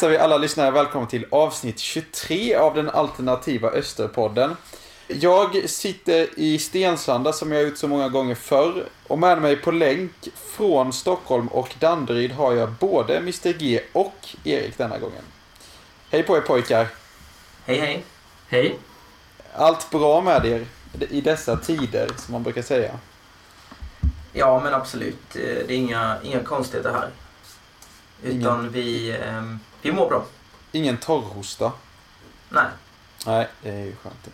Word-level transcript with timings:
Hälsar 0.00 0.10
vi 0.10 0.18
alla 0.18 0.38
lyssnare 0.38 0.70
välkomna 0.70 1.06
till 1.06 1.26
avsnitt 1.30 1.78
23 1.78 2.54
av 2.54 2.74
den 2.74 2.90
alternativa 2.90 3.70
Österpodden. 3.70 4.56
Jag 5.06 5.70
sitter 5.70 6.28
i 6.36 6.58
Stensanda 6.58 7.32
som 7.32 7.52
jag 7.52 7.62
gjort 7.62 7.76
så 7.76 7.88
många 7.88 8.08
gånger 8.08 8.34
förr. 8.34 8.84
Och 9.06 9.18
med 9.18 9.42
mig 9.42 9.56
på 9.56 9.70
länk 9.70 10.12
från 10.34 10.92
Stockholm 10.92 11.48
och 11.48 11.74
Danderyd 11.78 12.32
har 12.32 12.52
jag 12.52 12.70
både 12.70 13.16
Mr 13.16 13.52
G 13.52 13.80
och 13.92 14.28
Erik 14.44 14.78
denna 14.78 14.98
gången. 14.98 15.22
Hej 16.10 16.22
på 16.22 16.36
er 16.36 16.40
pojkar! 16.40 16.88
Hej 17.66 17.78
hej! 17.78 18.04
Hej! 18.48 18.78
Allt 19.54 19.90
bra 19.90 20.20
med 20.20 20.46
er 20.46 20.66
i 21.10 21.20
dessa 21.20 21.56
tider, 21.56 22.10
som 22.16 22.32
man 22.32 22.42
brukar 22.42 22.62
säga? 22.62 22.98
Ja, 24.32 24.60
men 24.64 24.74
absolut. 24.74 25.36
Eh, 25.36 25.40
det 25.42 25.72
är 25.72 25.76
inga, 25.76 26.16
inga 26.22 26.42
konstigheter 26.42 26.92
här. 26.92 27.10
Utan 28.22 28.70
vi, 28.70 29.10
eh, 29.10 29.42
vi 29.82 29.92
mår 29.92 30.08
bra. 30.08 30.24
Ingen 30.72 30.96
torrhosta? 30.96 31.72
Nej. 32.48 32.64
Nej, 33.26 33.48
det 33.62 33.70
är 33.70 33.84
ju 33.84 33.96
skönt. 33.96 34.28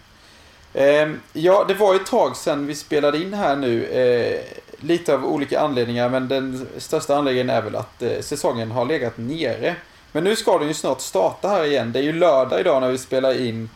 Eh, 0.73 1.09
ja, 1.33 1.65
det 1.69 1.75
var 1.75 1.95
ett 1.95 2.07
tag 2.07 2.37
sedan 2.37 2.67
vi 2.67 2.75
spelade 2.75 3.19
in 3.19 3.35
här 3.35 3.57
nu. 3.57 3.85
Eh, 3.85 4.41
lite 4.81 5.15
av 5.15 5.25
olika 5.25 5.61
anledningar, 5.61 6.09
men 6.09 6.29
den 6.29 6.69
största 6.79 7.17
anledningen 7.17 7.51
är 7.51 7.63
väl 7.63 7.77
att 7.77 8.03
eh, 8.03 8.21
säsongen 8.21 8.71
har 8.71 8.85
legat 8.85 9.19
nere. 9.19 9.77
Men 10.13 10.25
nu 10.25 10.37
ska 10.37 10.59
den 10.59 10.69
ju 10.69 10.75
snart 10.75 11.01
starta 11.01 11.49
här 11.49 11.65
igen. 11.65 11.93
Det 11.93 11.99
är 11.99 12.03
ju 12.03 12.13
lördag 12.13 12.61
idag 12.61 12.81
när 12.81 12.91
vi 12.91 12.99
spelar 12.99 13.41
in. 13.41 13.71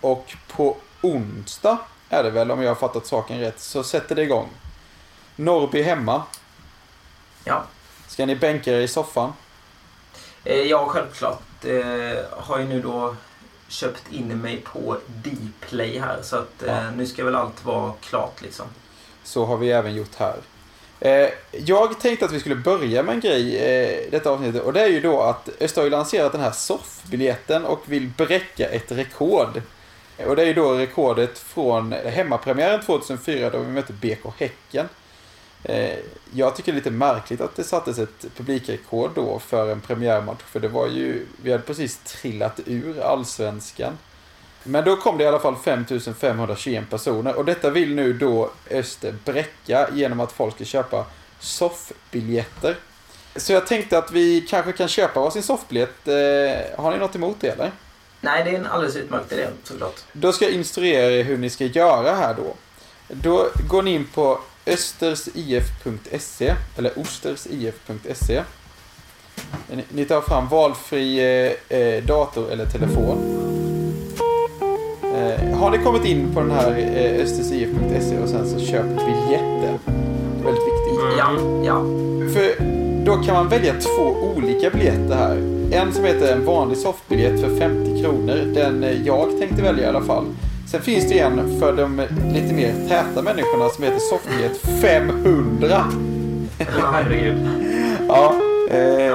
Och 0.00 0.36
på 0.48 0.76
onsdag 1.00 1.78
är 2.08 2.22
det 2.22 2.30
väl, 2.30 2.50
om 2.50 2.62
jag 2.62 2.70
har 2.70 2.74
fattat 2.74 3.06
saken 3.06 3.40
rätt, 3.40 3.60
så 3.60 3.82
sätter 3.82 4.14
det 4.14 4.22
igång. 4.22 4.48
Norrby 5.36 5.82
hemma. 5.82 6.22
Ja. 7.44 7.64
Ska 8.06 8.26
ni 8.26 8.36
bänka 8.36 8.72
er 8.72 8.80
i 8.80 8.88
soffan? 8.88 9.32
Eh, 10.44 10.60
ja, 10.60 10.86
självklart. 10.86 11.64
Eh, 11.64 12.24
har 12.30 12.58
ju 12.58 12.64
nu 12.64 12.82
då 12.82 13.16
köpt 13.68 14.12
in 14.12 14.40
mig 14.40 14.60
på 14.64 14.96
Dplay 15.06 15.98
här. 15.98 16.22
Så 16.22 16.36
att 16.36 16.62
eh, 16.62 16.92
nu 16.96 17.06
ska 17.06 17.24
väl 17.24 17.34
allt 17.34 17.64
vara 17.64 17.92
klart 18.00 18.42
liksom. 18.42 18.66
Så 19.24 19.44
har 19.44 19.56
vi 19.56 19.70
även 19.70 19.94
gjort 19.94 20.14
här. 20.16 20.36
Eh, 21.00 21.28
jag 21.52 22.00
tänkte 22.00 22.24
att 22.24 22.32
vi 22.32 22.40
skulle 22.40 22.56
börja 22.56 23.02
med 23.02 23.14
en 23.14 23.20
grej 23.20 23.56
eh, 23.58 24.10
detta 24.10 24.30
avsnittet. 24.30 24.62
Och 24.62 24.72
det 24.72 24.80
är 24.80 24.88
ju 24.88 25.00
då 25.00 25.20
att 25.20 25.48
Öster 25.60 25.80
har 25.80 25.84
ju 25.86 25.90
lanserat 25.90 26.32
den 26.32 26.40
här 26.40 26.50
soffbiljetten 26.50 27.64
och 27.64 27.80
vill 27.84 28.08
bräcka 28.16 28.68
ett 28.68 28.92
rekord. 28.92 29.62
Och 30.26 30.36
det 30.36 30.42
är 30.42 30.46
ju 30.46 30.54
då 30.54 30.72
rekordet 30.72 31.38
från 31.38 31.92
hemmapremiären 31.92 32.80
2004 32.80 33.50
då 33.50 33.58
vi 33.58 33.72
mötte 33.72 33.92
BK 33.92 34.34
Häcken. 34.38 34.88
Eh, 35.64 35.98
jag 36.32 36.56
tycker 36.56 36.72
det 36.72 36.76
är 36.76 36.80
lite 36.80 36.90
märkligt 36.90 37.40
att 37.40 37.56
det 37.56 37.64
sattes 37.64 37.98
ett 37.98 38.26
publikrekord 38.36 39.10
då 39.14 39.38
för 39.38 39.72
en 39.72 39.80
premiärmatch. 39.80 40.42
För 40.42 40.60
det 40.60 40.68
var 40.68 40.86
ju, 40.86 41.26
vi 41.42 41.52
hade 41.52 41.64
precis 41.64 41.98
trillat 41.98 42.60
ur 42.66 43.00
allsvenskan. 43.00 43.98
Men 44.64 44.84
då 44.84 44.96
kom 44.96 45.18
det 45.18 45.24
i 45.24 45.26
alla 45.26 45.38
fall 45.38 45.56
5521 45.64 46.90
personer 46.90 47.34
och 47.34 47.44
detta 47.44 47.70
vill 47.70 47.94
nu 47.94 48.12
då 48.12 48.50
Öster 48.70 49.14
bräcka 49.24 49.88
genom 49.92 50.20
att 50.20 50.32
folk 50.32 50.54
ska 50.54 50.64
köpa 50.64 51.06
soffbiljetter. 51.40 52.76
Så 53.36 53.52
jag 53.52 53.66
tänkte 53.66 53.98
att 53.98 54.12
vi 54.12 54.40
kanske 54.40 54.72
kan 54.72 54.88
köpa 54.88 55.20
varsin 55.20 55.42
soffbiljett. 55.42 56.08
Eh, 56.08 56.14
har 56.78 56.90
ni 56.90 56.98
något 56.98 57.16
emot 57.16 57.36
det 57.40 57.48
eller? 57.48 57.72
Nej, 58.20 58.44
det 58.44 58.50
är 58.50 58.54
en 58.54 58.66
alldeles 58.66 58.96
utmärkt 58.96 59.32
idé 59.32 59.46
såklart. 59.64 60.00
Då 60.12 60.32
ska 60.32 60.44
jag 60.44 60.54
instruera 60.54 61.10
er 61.10 61.24
hur 61.24 61.38
ni 61.38 61.50
ska 61.50 61.64
göra 61.64 62.14
här 62.14 62.34
då. 62.34 62.54
Då 63.08 63.48
går 63.68 63.82
ni 63.82 63.94
in 63.94 64.06
på 64.14 64.40
östersif.se 64.66 66.54
eller 66.78 66.98
ostersif.se. 66.98 68.42
Ni 69.88 70.04
tar 70.04 70.20
fram 70.20 70.48
valfri 70.48 71.18
eh, 71.18 71.78
eh, 71.78 72.04
dator 72.04 72.50
eller 72.52 72.66
telefon. 72.66 73.38
Eh, 75.02 75.58
har 75.58 75.70
ni 75.70 75.78
kommit 75.78 76.04
in 76.04 76.34
på 76.34 76.40
den 76.40 76.50
här 76.50 76.70
eh, 76.70 77.22
östersif.se 77.22 78.18
och 78.18 78.28
sen 78.28 78.48
så 78.48 78.58
köp 78.58 78.86
biljetter. 78.86 79.78
Väldigt 80.44 80.62
viktigt. 80.62 81.18
Ja, 81.18 81.32
ja. 81.64 81.82
För 82.32 82.64
då 83.04 83.16
kan 83.16 83.34
man 83.34 83.48
välja 83.48 83.74
två 83.74 84.02
olika 84.36 84.70
biljetter 84.70 85.14
här. 85.14 85.36
En 85.72 85.92
som 85.92 86.04
heter 86.04 86.32
en 86.32 86.44
vanlig 86.44 86.78
soffbiljett 86.78 87.40
för 87.40 87.56
50 87.58 88.02
kronor. 88.02 88.52
Den 88.54 89.04
jag 89.04 89.38
tänkte 89.38 89.62
välja 89.62 89.84
i 89.84 89.88
alla 89.88 90.02
fall. 90.04 90.26
Sen 90.72 90.82
finns 90.82 91.08
det 91.08 91.18
en 91.18 91.60
för 91.60 91.72
de 91.72 92.02
lite 92.34 92.54
mer 92.54 92.72
täta 92.88 93.22
människorna 93.22 93.68
som 93.68 93.84
heter 93.84 93.98
soffbiljett 93.98 94.56
500. 94.80 95.84
Herregud. 96.92 97.48
ja, 98.08 98.34
eh, 98.70 99.14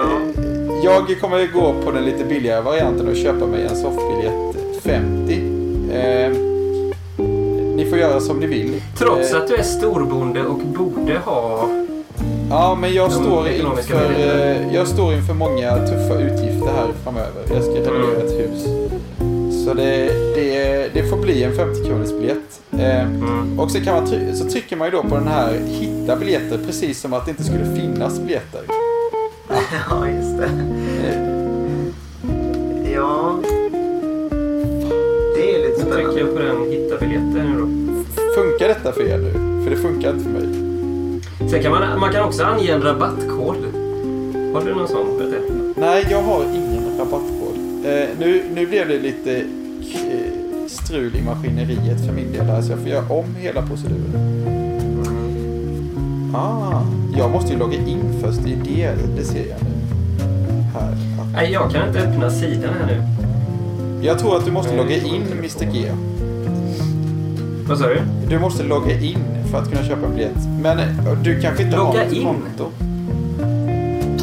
jag 0.84 1.20
kommer 1.22 1.54
gå 1.54 1.82
på 1.84 1.92
den 1.92 2.06
lite 2.06 2.24
billigare 2.26 2.62
varianten 2.62 3.08
och 3.08 3.16
köpa 3.16 3.48
mig 3.48 3.64
en 3.64 3.76
soffbiljett 3.76 4.82
50. 4.84 5.34
Eh, 5.94 6.32
ni 7.76 7.88
får 7.90 8.00
göra 8.00 8.20
som 8.20 8.40
ni 8.40 8.48
vill. 8.48 8.82
Trots 8.98 9.34
eh, 9.34 9.42
att 9.42 9.48
du 9.48 9.56
är 9.56 9.64
storbonde 9.64 10.44
och 10.44 10.60
borde 10.60 11.18
ha 11.18 11.70
Ja, 12.50 12.78
men 12.82 12.94
jag 12.94 13.12
står, 13.12 13.48
inför, 13.50 14.12
eh, 14.20 14.74
jag 14.76 14.88
står 14.88 15.14
inför 15.14 15.34
många 15.34 15.78
tuffa 15.78 16.20
utgifter 16.20 16.72
här 16.76 16.88
framöver. 17.04 17.44
Jag 17.54 17.64
ska 17.64 17.74
renovera 17.74 18.22
ett 18.24 18.40
hus. 18.40 18.87
Så 19.68 19.74
det, 19.74 20.10
det, 20.36 20.90
det 20.94 21.10
får 21.10 21.18
bli 21.18 21.44
en 21.44 21.56
50 21.56 21.86
kronors 21.86 22.12
biljett. 22.12 22.62
Eh, 22.72 23.02
mm. 23.02 23.60
Och 23.60 23.72
så, 23.72 23.82
kan 23.82 23.96
man 23.96 24.36
så 24.36 24.50
trycker 24.50 24.76
man 24.76 24.88
ju 24.88 24.92
då 24.92 25.04
på 25.04 25.16
den 25.16 25.28
här 25.28 25.54
hitta 25.66 26.16
biljetter 26.16 26.60
precis 26.66 27.00
som 27.02 27.14
att 27.14 27.26
det 27.26 27.32
inte 27.32 27.44
skulle 27.44 27.76
finnas 27.76 28.20
biljetter. 28.20 28.62
Ja, 29.90 30.08
just 30.10 30.38
det. 30.38 30.50
Eh. 31.04 31.22
Ja. 32.94 33.40
Det 35.36 35.56
är 35.56 35.70
lite 35.70 35.80
spännande. 35.80 36.04
Trycker 36.04 36.20
jag 36.20 36.36
på 36.36 36.42
den 36.42 36.72
hitta 36.72 36.98
biljetten 36.98 37.34
nu 37.34 37.60
då. 37.60 37.68
Funkar 38.36 38.68
detta 38.68 38.92
för 38.92 39.02
er 39.02 39.18
nu? 39.18 39.64
För 39.64 39.72
det 39.72 39.78
funkar 39.78 40.10
inte 40.10 40.24
för 40.24 40.32
mig. 40.32 40.48
Sen 41.50 41.64
kan 41.64 41.72
man, 41.72 42.00
man 42.00 42.14
kan 42.14 42.24
också 42.24 42.44
ange 42.44 42.72
en 42.72 42.82
rabattkod. 42.82 43.58
Har 44.54 44.66
du 44.66 44.76
någon 44.76 44.88
sån? 44.88 45.32
Vet 45.32 45.44
Nej, 45.76 46.08
jag 46.10 46.22
har 46.22 46.44
ingen 46.44 46.98
rabattkod. 47.00 47.47
Eh, 47.86 48.08
nu, 48.20 48.44
nu 48.56 48.66
blev 48.68 48.88
det 48.88 49.00
lite 49.00 49.36
eh, 49.38 50.68
strul 50.68 51.16
i 51.16 51.22
maskineriet 51.22 52.06
för 52.06 52.14
min 52.14 52.32
del 52.32 52.46
här, 52.46 52.62
så 52.62 52.72
jag 52.72 52.80
får 52.80 52.90
göra 52.90 53.14
om 53.14 53.36
hela 53.36 53.62
proceduren. 53.68 54.44
Ah, 56.36 56.82
jag 57.18 57.32
måste 57.32 57.54
ju 57.54 57.60
logga 57.60 57.78
in 57.78 58.14
först. 58.22 58.40
Det 58.44 58.52
är 58.84 58.96
det, 58.96 59.16
det 59.18 59.24
ser 59.24 59.46
jag 59.50 59.58
nu. 59.64 59.70
Här. 60.74 60.96
Nej, 61.34 61.52
jag 61.52 61.72
kan 61.72 61.88
inte 61.88 62.00
öppna 62.00 62.30
sidan 62.30 62.74
här 62.80 62.88
nu. 62.88 63.04
Jag 64.06 64.20
tror 64.20 64.38
att 64.38 64.46
du 64.46 64.52
måste 64.52 64.76
logga 64.78 64.96
in, 64.96 65.22
Mr 65.32 65.74
G. 65.74 65.92
Vad 67.68 67.78
sa 67.78 67.88
du? 67.88 68.02
Du 68.30 68.40
måste 68.40 68.64
logga 68.64 69.00
in 69.00 69.18
för 69.52 69.58
att 69.58 69.70
kunna 69.72 69.84
köpa 69.84 70.06
en 70.06 70.12
biljett. 70.16 70.38
Men 70.62 70.80
eh, 70.80 71.14
du 71.24 71.40
kanske 71.42 71.64
inte 71.64 71.78
logga 71.78 72.00
har 72.00 72.06
ett 72.06 72.14
in. 72.14 72.24
konto? 72.24 72.72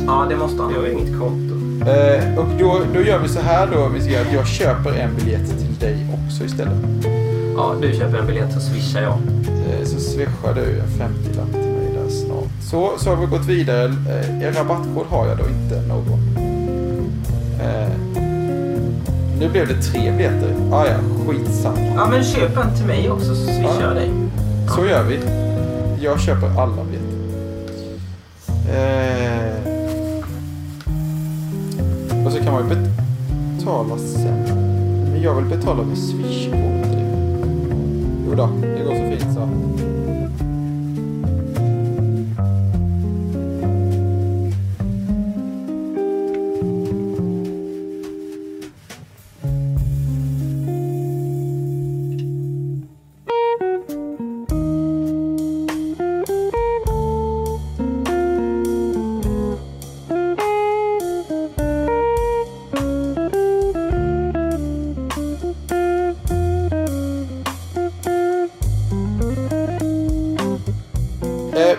Ja, 0.06 0.26
det 0.28 0.36
måste 0.36 0.62
han. 0.62 0.72
Jag 0.74 0.80
har 0.80 0.88
inget 0.88 1.18
konto. 1.18 1.43
Eh, 1.86 2.38
och 2.38 2.46
då, 2.58 2.80
då 2.94 3.00
gör 3.00 3.18
vi 3.18 3.28
så 3.28 3.40
här 3.40 3.66
då, 3.66 3.88
vi 3.88 4.16
att 4.16 4.32
jag 4.32 4.46
köper 4.46 4.92
en 4.92 5.14
biljett 5.14 5.58
till 5.58 5.78
dig 5.80 6.06
också 6.14 6.44
istället. 6.44 6.74
Ja, 7.56 7.74
du 7.82 7.92
köper 7.92 8.18
en 8.18 8.26
biljett 8.26 8.52
så 8.52 8.60
swishar 8.60 9.02
jag. 9.02 9.12
Eh, 9.12 9.84
så 9.84 10.00
swishar 10.00 10.54
du 10.54 10.60
en 10.60 10.86
50-lapp 10.86 11.52
till 11.52 11.72
mig 11.72 11.92
där 11.94 12.10
snart. 12.10 12.50
Så, 12.70 12.92
så 12.98 13.10
har 13.10 13.16
vi 13.16 13.26
gått 13.26 13.46
vidare. 13.46 13.84
Eh, 13.84 14.56
rabattkod 14.56 15.06
har 15.08 15.26
jag 15.26 15.38
då 15.38 15.44
inte 15.44 15.88
någon. 15.88 16.36
Eh, 17.60 17.88
nu 19.38 19.48
blev 19.48 19.68
det 19.68 19.82
tre 19.82 20.10
biljetter. 20.10 20.54
Ah, 20.72 20.86
ja, 20.86 20.96
skitsamma. 21.26 21.78
Ja, 21.96 22.06
men 22.10 22.24
köp 22.24 22.56
en 22.56 22.74
till 22.76 22.86
mig 22.86 23.10
också 23.10 23.34
så 23.34 23.44
swishar 23.44 23.82
jag 23.82 23.96
dig. 23.96 24.10
Så 24.76 24.86
gör 24.86 25.02
vi. 25.02 25.18
Jag 26.04 26.20
köper 26.20 26.60
alla 26.60 26.84
biljetter. 26.84 27.14
Så 32.34 32.40
kan 32.40 32.52
man 32.52 32.62
ju 32.62 32.76
betala 32.76 33.98
sen. 33.98 34.38
Men 35.12 35.22
jag 35.22 35.34
vill 35.34 35.44
betala 35.44 35.82
med 35.82 35.98
Swish-kort. 35.98 36.92
Typ. 36.92 37.02
Jo 38.26 38.34
då, 38.34 38.48
det 38.60 38.84
går 38.84 38.94
så 38.94 39.10
fint 39.10 39.34
så. 39.34 39.73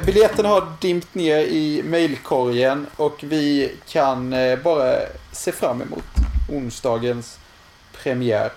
Biljetten 0.05 0.45
har 0.45 0.67
dimpt 0.81 1.15
ner 1.15 1.37
i 1.39 1.83
mailkorgen 1.85 2.87
och 2.95 3.15
vi 3.19 3.75
kan 3.87 4.33
eh, 4.33 4.59
bara 4.59 4.95
se 5.31 5.51
fram 5.51 5.81
emot 5.81 6.03
onsdagens 6.49 7.39
premiär. 8.03 8.51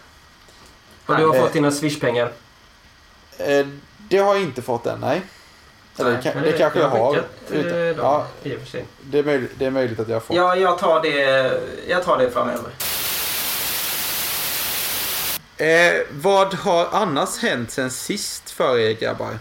Och 1.06 1.16
du 1.16 1.26
har 1.26 1.34
Eh. 1.36 1.42
fått 1.42 1.52
dina 1.52 1.70
swishpengar. 1.70 2.32
Eh, 3.38 3.66
det 4.10 4.18
har 4.18 4.34
jag 4.34 4.42
inte 4.44 4.62
fått 4.62 4.86
än, 4.86 5.00
nej. 5.00 5.22
Eller 5.98 6.10
det, 6.10 6.22
kan, 6.22 6.32
Men 6.34 6.42
det 6.42 6.52
kanske 6.52 6.78
jag 6.78 6.88
har. 6.88 7.12
skickat, 7.14 7.26
eh, 7.52 7.62
dem, 7.62 7.94
Ja, 7.98 8.26
det 9.10 9.18
är, 9.18 9.24
möjligt, 9.24 9.50
det 9.58 9.66
är 9.66 9.70
möjligt 9.70 10.00
att 10.00 10.08
jag 10.08 10.16
har 10.16 10.20
fått. 10.20 10.36
Ja, 10.36 10.56
jag 10.56 10.78
tar 10.78 11.02
det, 11.02 11.60
jag 11.88 12.04
tar 12.04 12.18
det 12.18 12.30
framöver. 12.30 12.70
Eh, 15.56 16.00
vad 16.10 16.54
har 16.54 16.88
annars 16.92 17.38
hänt 17.38 17.70
sen 17.70 17.90
sist 17.90 18.50
för 18.50 18.78
er 18.78 18.92
grabbar? 18.92 19.38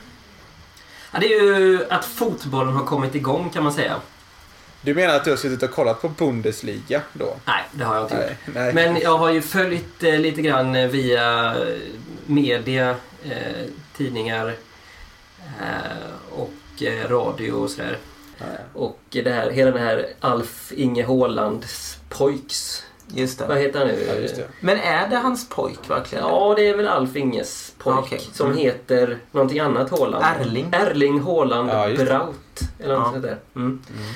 Ja, 1.11 1.19
det 1.19 1.33
är 1.33 1.59
ju 1.59 1.85
att 1.89 2.05
fotbollen 2.05 2.73
har 2.73 2.85
kommit 2.85 3.15
igång 3.15 3.49
kan 3.49 3.63
man 3.63 3.73
säga. 3.73 3.95
Du 4.81 4.93
menar 4.95 5.15
att 5.15 5.23
du 5.23 5.29
har 5.29 5.37
suttit 5.37 5.63
och 5.63 5.71
kollat 5.71 6.01
på 6.01 6.09
Bundesliga 6.09 7.01
då? 7.13 7.35
Nej, 7.45 7.63
det 7.71 7.83
har 7.83 7.95
jag 7.95 8.03
inte 8.03 8.15
gjort. 8.15 8.55
Nej, 8.55 8.73
nej. 8.73 8.73
Men 8.73 9.01
jag 9.01 9.17
har 9.17 9.29
ju 9.31 9.41
följt 9.41 10.03
eh, 10.03 10.19
lite 10.19 10.41
grann 10.41 10.73
via 10.89 11.55
eh, 11.55 11.77
media, 12.25 12.95
eh, 13.23 13.65
tidningar 13.97 14.55
eh, 15.59 16.31
och 16.31 16.83
eh, 16.83 17.09
radio 17.09 17.51
och 17.51 17.69
sådär. 17.69 17.97
Nej. 18.39 18.57
Och 18.73 18.99
det 19.09 19.31
här, 19.31 19.51
hela 19.51 19.71
den 19.71 19.83
här 19.83 20.07
Alf 20.19 20.71
Inge 20.75 21.05
Haalands 21.07 21.97
pojks. 22.09 22.83
Just 23.07 23.39
Vad 23.41 23.49
det. 23.49 23.59
heter 23.59 23.79
han 23.79 23.87
nu? 23.87 24.05
Ja, 24.07 24.13
just 24.13 24.35
det. 24.35 24.47
Men 24.59 24.79
är 24.79 25.07
det 25.07 25.15
hans 25.17 25.49
pojk 25.49 25.79
verkligen? 25.89 26.23
Ja, 26.25 26.53
det 26.57 26.67
är 26.69 26.77
väl 26.77 26.87
Alf 26.87 27.15
Inges 27.15 27.66
pojk 27.95 28.05
Okej. 28.05 28.21
som 28.33 28.45
Mm. 28.47 28.57
heter 28.57 29.17
någonting 29.31 29.59
annat 29.59 29.89
Haaland. 29.91 30.25
Erling. 30.41 30.69
Erling 30.73 31.19
Haaland 31.21 31.69
Ja. 31.69 31.89
Braut. 32.05 32.59
Eller 32.79 32.95
något 32.99 33.11
Ja. 33.15 33.19
där. 33.19 33.37
Mm. 33.55 33.81
Mm. 33.89 34.13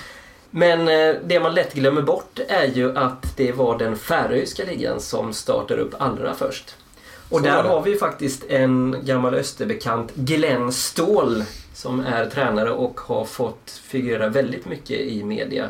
Men 0.54 0.80
eh, 1.10 1.16
det 1.26 1.40
man 1.40 1.54
lätt 1.54 1.74
glömmer 1.74 2.02
bort 2.02 2.40
är 2.48 2.66
ju 2.66 2.98
att 2.98 3.38
det 3.38 3.52
var 3.52 3.78
den 3.78 3.96
färöiska 3.96 4.64
ligan 4.64 5.00
som 5.00 5.34
startade 5.34 5.82
upp 5.82 5.96
allra 6.00 6.34
först. 6.34 6.76
Och 7.30 7.38
Så 7.40 7.44
där 7.46 7.64
har 7.64 7.82
vi 7.82 7.92
ju 7.92 7.98
faktiskt 7.98 8.44
en 8.50 8.96
gammal 9.04 9.34
Österbekant, 9.36 10.12
Glenn 10.16 10.72
Ståhl, 10.72 11.44
som 11.74 12.00
är 12.00 12.26
tränare 12.26 12.72
och 12.72 13.00
har 13.00 13.26
fått 13.26 13.82
figurera 13.84 14.30
väldigt 14.30 14.66
mycket 14.66 15.00
i 15.00 15.24
media 15.24 15.68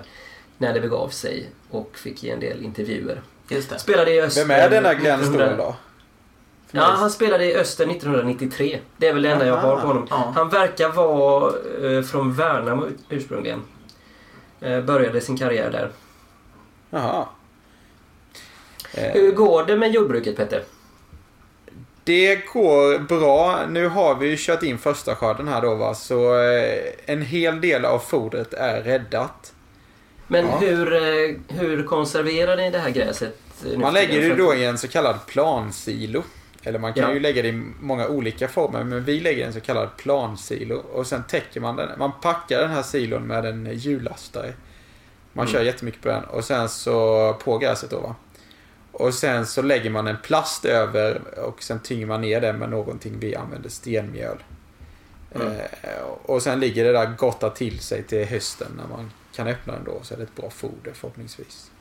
när 0.58 0.74
det 0.74 0.82
begav 0.82 1.10
sig 1.10 1.50
och 1.70 1.90
fick 1.94 2.24
ge 2.24 2.30
en 2.32 2.40
del 2.40 2.64
intervjuer. 2.64 3.22
Just 3.50 3.70
det. 3.70 3.80
Spelade 3.80 4.12
i 4.12 4.22
Öster... 4.22 4.42
Vem 4.46 4.52
är 4.52 4.70
denna 4.70 4.94
Glenn 4.94 5.20
1900 5.20 5.46
Ståhl 5.56 5.58
då? 5.58 5.76
Ja, 6.72 6.82
han 6.84 7.12
spelade 7.12 7.46
i 7.46 7.56
Öster 7.56 7.86
1993. 7.88 8.80
Det 8.98 9.08
är 9.08 9.14
väl 9.14 9.22
det 9.24 9.30
enda 9.32 9.46
jag 9.48 9.58
har 9.58 9.76
på 9.82 9.88
honom. 9.88 10.08
Ja. 10.10 10.32
Han 10.36 10.50
verkar 10.50 10.90
vara 10.90 11.54
eh, 11.84 12.04
från 12.04 12.34
Värnamo 12.34 12.86
ursprungligen. 13.10 13.62
Eh, 14.62 14.82
började 14.82 15.22
sin 15.22 15.38
karriär 15.38 15.70
där. 15.72 15.90
Jaha. 16.90 17.26
Eh, 18.94 19.14
Hur 19.14 19.32
går 19.32 19.64
det 19.64 19.78
med 19.78 19.92
jordbruket 19.92 20.38
Petter? 20.38 20.64
Det 22.04 22.36
går 22.54 23.00
bra. 23.00 23.60
Nu 23.70 23.88
har 23.88 24.16
vi 24.16 24.28
ju 24.28 24.36
kört 24.40 24.64
in 24.64 24.78
första 24.78 25.16
skörden 25.16 25.48
här 25.48 25.62
då 25.62 25.76
va. 25.76 25.94
Så 25.96 26.40
eh, 26.44 26.80
en 27.06 27.22
hel 27.22 27.62
del 27.62 27.86
av 27.86 28.00
fodret 28.00 28.54
är 28.54 28.82
räddat. 28.82 29.54
Men 30.28 30.46
Ja. 30.48 30.58
hur, 30.58 30.94
eh, 30.94 31.36
hur 31.48 31.84
konserverar 31.84 32.58
ni 32.58 32.72
det 32.72 32.80
här 32.80 32.90
gräset? 32.90 33.38
eh, 33.72 33.80
Man 33.80 33.94
lägger 33.94 34.30
det 34.30 34.36
då 34.36 34.56
i 34.56 34.66
en 34.66 34.78
så 34.78 34.88
kallad 34.88 35.26
plansilo. 35.28 36.24
Eller 36.64 36.80
man 36.80 36.94
kan 36.94 37.04
Ja. 37.04 37.14
ju 37.14 37.20
lägga 37.20 37.42
det 37.42 37.48
i 37.48 37.64
många 37.80 38.08
olika 38.08 38.48
former. 38.48 38.84
Men 38.84 39.04
vi 39.04 39.20
lägger 39.20 39.46
en 39.48 39.54
så 39.54 39.60
kallad 39.62 39.90
plansilo. 39.98 40.76
Och 40.76 41.08
sen 41.08 41.24
täcker 41.24 41.60
man 41.62 41.76
den. 41.76 41.90
Man 42.00 42.12
packar 42.22 42.60
den 42.62 42.70
här 42.72 42.82
silon 42.84 43.24
med 43.28 43.46
en 43.46 43.70
hjullastare. 43.74 44.54
Man 45.34 45.46
Mm. 45.46 45.54
kör 45.54 45.64
jättemycket 45.64 46.02
på 46.02 46.08
den. 46.08 46.24
Och 46.24 46.44
sen 46.44 46.70
så 46.70 47.34
på 47.44 47.58
gräset 47.58 47.90
då 47.90 48.00
va. 48.00 48.16
Och 48.92 49.14
sen 49.14 49.46
så 49.46 49.62
lägger 49.62 49.90
man 49.90 50.08
en 50.08 50.18
plast 50.24 50.66
över 50.66 51.40
och 51.40 51.64
sen 51.64 51.80
tynger 51.80 52.06
man 52.06 52.22
ner 52.22 52.42
det 52.42 52.54
med 52.54 52.70
någonting 52.70 53.20
vi 53.20 53.36
använder 53.36 53.70
stenmjöl. 53.70 54.38
Mm. 55.36 55.48
Eh, 55.48 56.02
och 56.24 56.42
sen 56.42 56.60
ligger 56.60 56.86
det 56.86 56.92
där 56.92 57.06
gottat 57.18 57.56
till 57.56 57.80
sig 57.80 58.04
till 58.04 58.26
hösten 58.26 58.68
när 58.78 58.88
man 58.98 59.12
kan 59.36 59.48
öppna 59.48 59.74
den 59.74 59.84
då. 59.84 60.00
Så 60.04 60.14
är 60.14 60.18
det 60.18 60.24
ett 60.24 60.36
bra 60.36 60.50
foder 60.50 60.92
förhoppningsvis. 60.94 61.72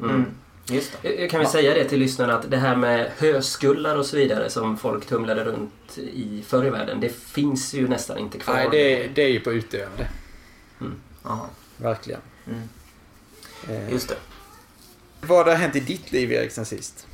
Mm. 0.00 0.24
Mm. 0.68 0.76
Just 0.76 0.92
det. 1.02 1.08
Eh, 1.24 1.28
Kan 1.30 1.40
vi 1.40 1.46
Ja. 1.46 1.52
säga 1.52 1.74
det 1.74 1.84
till 1.84 1.98
lyssnarna 2.00 2.34
att 2.34 2.50
det 2.50 2.56
här 2.56 2.76
med 2.76 3.10
höskullar 3.18 3.96
och 3.96 4.06
så 4.06 4.16
vidare 4.16 4.50
som 4.50 4.76
folk 4.76 5.06
tumlade 5.06 5.44
runt 5.44 5.98
i 5.98 6.44
förr 6.46 6.64
i 6.66 6.70
världen. 6.70 7.00
Det 7.00 7.08
finns 7.16 7.74
ju 7.74 7.88
nästan 7.88 8.18
inte 8.18 8.38
kvar. 8.38 8.54
Nej, 8.54 8.68
det, 8.70 9.06
det 9.14 9.22
är 9.22 9.28
ju 9.28 9.40
på 9.40 9.52
utdöende. 9.52 10.08
Jaha. 11.24 11.46
Verkligen. 11.76 12.20
Mm. 12.46 12.68
Eh, 13.68 13.90
Just 13.92 14.08
det. 14.08 14.16
Vad 15.20 15.46
har 15.46 15.54
hänt 15.54 15.76
i 15.76 15.80
ditt 15.80 16.12
liv 16.12 16.32
Erik 16.32 16.52
sen 16.52 16.64
sist? 16.64 17.06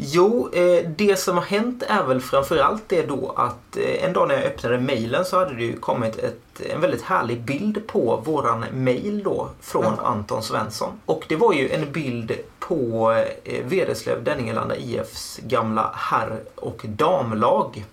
Jo, 0.00 0.50
eh, 0.52 0.88
det 0.96 1.18
som 1.18 1.36
har 1.36 1.44
hänt 1.44 1.82
är 1.88 2.02
väl 2.02 2.20
framförallt 2.20 2.82
det 2.88 3.02
då 3.02 3.32
att 3.36 3.76
eh, 3.76 4.04
en 4.04 4.12
dag 4.12 4.28
när 4.28 4.34
jag 4.34 4.44
öppnade 4.44 4.78
mejlen 4.78 5.24
så 5.24 5.38
hade 5.38 5.54
det 5.54 5.62
ju 5.64 5.76
kommit 5.76 6.18
ett, 6.18 6.60
en 6.60 6.80
väldigt 6.80 7.02
härlig 7.02 7.40
bild 7.40 7.86
på 7.86 8.22
våran 8.24 8.64
mejl 8.72 9.22
då 9.22 9.48
från 9.60 9.84
Ja. 9.84 10.06
Anton 10.06 10.42
Svensson. 10.42 11.00
Och 11.04 11.24
det 11.28 11.36
var 11.36 11.52
ju 11.52 11.70
en 11.70 11.92
bild 11.92 12.32
på 12.58 13.12
eh, 13.44 13.64
Vederslöv 13.64 14.24
Denningelanda 14.24 14.76
IFs 14.76 15.40
gamla 15.42 15.90
herr 15.94 16.40
och 16.54 16.82
damlag. 16.84 17.84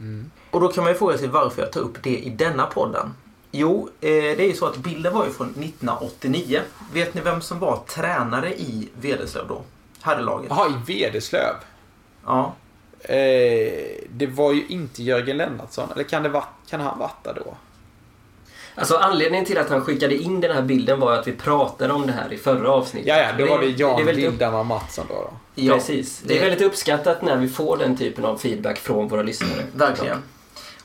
Mm. 0.00 0.30
Och 0.50 0.60
då 0.60 0.68
kan 0.68 0.84
man 0.84 0.92
ju 0.92 0.98
fråga 0.98 1.18
sig 1.18 1.28
varför 1.28 1.62
jag 1.62 1.72
tar 1.72 1.80
upp 1.80 2.02
det 2.02 2.18
i 2.18 2.30
denna 2.30 2.66
podden. 2.66 3.14
Jo, 3.50 3.88
det 4.00 4.40
är 4.40 4.46
ju 4.46 4.54
så 4.54 4.66
att 4.66 4.76
bilden 4.76 5.14
var 5.14 5.24
ju 5.24 5.32
från 5.32 5.48
1989. 5.48 6.60
Vet 6.92 7.14
ni 7.14 7.20
vem 7.20 7.40
som 7.40 7.58
var 7.58 7.76
tränare 7.76 8.54
i 8.54 8.88
Vederslöv 9.00 9.48
då? 9.48 9.62
Herrlaget. 10.02 10.50
Jaha, 10.50 10.68
i 10.68 10.92
Vederslöv? 10.98 11.54
Ja. 12.26 12.54
Eh, 13.00 13.16
det 14.10 14.26
var 14.26 14.52
ju 14.52 14.66
inte 14.66 15.02
Jörgen 15.02 15.36
Lennartsson. 15.36 15.88
Eller 15.94 16.04
kan, 16.04 16.22
det 16.22 16.28
va, 16.28 16.44
kan 16.68 16.80
han 16.80 16.98
varit 16.98 17.24
där 17.24 17.34
då? 17.44 17.54
Alltså 18.74 18.96
anledningen 18.96 19.44
till 19.44 19.58
att 19.58 19.70
han 19.70 19.80
skickade 19.80 20.16
in 20.16 20.40
den 20.40 20.54
här 20.54 20.62
bilden 20.62 21.00
var 21.00 21.12
att 21.12 21.26
vi 21.26 21.32
pratade 21.32 21.92
om 21.92 22.06
det 22.06 22.12
här 22.12 22.32
i 22.32 22.36
förra 22.36 22.70
avsnittet. 22.70 23.08
Ja, 23.08 23.18
ja, 23.18 23.28
då 23.38 23.46
var 23.46 23.58
det 23.58 23.66
Jan 23.66 24.06
Lindhammar 24.06 24.64
Mattsson 24.64 25.06
då. 25.08 25.14
då. 25.14 25.30
ja. 25.54 25.74
Precis. 25.74 26.22
Det 26.26 26.38
är 26.38 26.40
väldigt 26.40 26.62
uppskattat 26.62 27.22
när 27.22 27.36
vi 27.36 27.48
får 27.48 27.76
den 27.76 27.96
typen 27.96 28.24
av 28.24 28.36
feedback 28.36 28.78
från 28.78 29.08
våra 29.08 29.22
lyssnare. 29.22 29.66
Verkligen. 29.74 30.22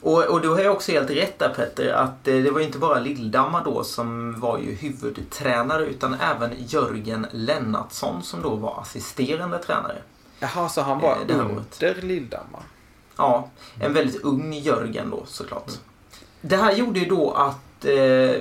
Och, 0.01 0.23
och 0.23 0.41
du 0.41 0.49
har 0.49 0.59
ju 0.59 0.69
också 0.69 0.91
helt 0.91 1.09
rätt 1.09 1.39
där 1.39 1.49
Petter, 1.49 1.93
att 1.93 2.27
eh, 2.27 2.35
det 2.35 2.51
var 2.51 2.59
ju 2.59 2.65
inte 2.65 2.77
bara 2.77 2.99
Lilldammar 2.99 3.63
då 3.63 3.83
som 3.83 4.39
var 4.39 4.57
ju 4.57 4.73
huvudtränare 4.73 5.85
utan 5.85 6.13
även 6.13 6.51
Jörgen 6.67 7.27
Lennartsson 7.31 8.23
som 8.23 8.41
då 8.41 8.55
var 8.55 8.81
assisterande 8.81 9.57
tränare. 9.57 9.97
Jaha, 10.39 10.69
så 10.69 10.81
han 10.81 10.99
var 10.99 11.17
Eh, 11.29 11.39
under 11.39 12.01
Lilldammar? 12.01 12.61
Ja, 13.17 13.49
en 13.79 13.93
väldigt 13.93 14.21
ung 14.23 14.53
Jörgen 14.53 15.09
då 15.09 15.23
såklart. 15.27 15.71
Det 16.41 16.57
här 16.57 16.73
gjorde 16.73 16.99
ju 16.99 17.05
då 17.05 17.31
att 17.31 17.85
eh, 17.85 17.91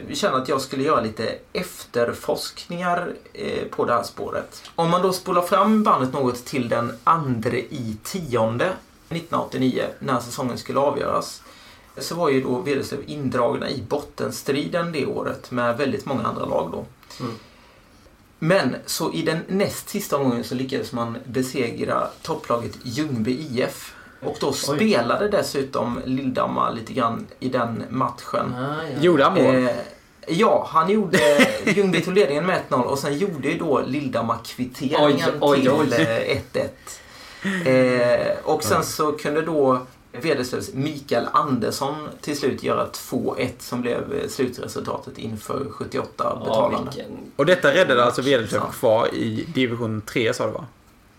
vi 0.07 0.15
kände 0.15 0.39
att 0.39 0.49
jag 0.49 0.61
skulle 0.61 0.83
göra 0.83 1.01
lite 1.01 1.35
efterforskningar 1.53 3.13
eh, 3.33 3.65
på 3.71 3.85
det 3.85 3.93
här 3.93 4.03
spåret. 4.03 4.63
Om 4.75 4.91
man 4.91 5.03
då 5.03 5.13
spolar 5.13 5.43
fram 5.43 5.83
bandet 5.83 6.13
något 6.13 6.45
till 6.45 6.69
den 6.69 6.99
andra 7.05 7.57
i 7.57 7.97
tionde 8.03 8.73
1989 9.09 9.85
när 9.99 10.21
säsongen 10.21 10.59
skulle 10.59 10.79
avgöras 10.79 11.43
så 11.99 12.15
var 12.15 12.29
ju 12.29 12.43
då 12.43 12.61
Vederslöv 12.61 13.01
indragna 13.07 13.71
i 13.71 13.83
bottenstriden 13.83 14.93
det 14.93 15.07
året 15.07 15.51
med 15.51 15.77
väldigt 15.77 16.07
många 16.07 16.23
andra 16.23 16.45
lag 16.45 16.71
då. 16.73 16.85
Mm. 17.21 17.35
Men 18.39 18.77
så 18.87 19.13
i 19.13 19.23
den 19.23 19.39
näst 19.49 19.89
sista 19.89 20.17
omgången 20.17 20.45
så 20.45 20.55
lyckades 20.55 20.93
man 20.93 21.19
besegra 21.25 22.09
topplaget 22.23 22.79
Ljungby 22.83 23.33
IF. 23.33 23.95
Och 24.21 24.37
då 24.41 24.53
spelade 24.53 25.29
dessutom 25.29 26.01
Lilldammar 26.05 26.73
lite 26.75 26.93
grann 26.93 27.27
i 27.41 27.49
den 27.49 27.85
matchen. 27.91 28.55
Ah, 28.55 28.83
ja. 28.95 29.03
Gjorde 29.03 29.25
han 29.25 29.35
mål? 29.35 29.55
Eh, 29.55 29.71
ja, 30.27 30.69
han 30.71 30.91
gjorde... 30.91 31.19
Ljungby 31.65 32.01
tog 32.01 32.15
ledningen 32.15 32.47
med 32.47 32.61
1-0 32.69 32.83
och 32.83 32.99
sen 32.99 33.19
gjorde 33.19 33.49
ju 33.49 33.59
då 33.59 33.81
Lilldammar 33.87 34.39
kvitteringen 34.45 35.31
Oj, 35.41 35.69
oj, 35.69 35.71
oj. 35.71 35.91
till 35.91 35.93
eh, 35.93 36.63
1-1. 36.63 36.69
Eh, 37.65 38.37
och 38.45 38.65
sen 38.65 38.85
så 38.85 39.13
kunde 39.13 39.43
då 39.43 39.87
Vederslövs 40.13 40.73
Mikael 40.75 41.29
Andersson 41.33 41.95
till 42.21 42.39
slut 42.39 42.63
göra 42.63 42.87
2-1 42.87 43.49
som 43.59 43.81
blev 43.83 44.13
eh, 44.13 44.29
slutresultatet 44.29 45.19
inför 45.19 45.67
78 45.71 46.09
Ja, 46.19 46.41
betalande. 46.45 46.91
vilken... 46.95 47.13
Och 47.37 47.47
detta 47.47 47.75
räddade 47.75 48.05
alltså 48.05 48.23
Vederslöv 48.23 48.61
kvar 48.73 49.15
i 49.15 49.45
division 49.55 50.01
3 50.07 50.35
sa 50.35 50.47
du 50.47 50.53
va? 50.53 50.65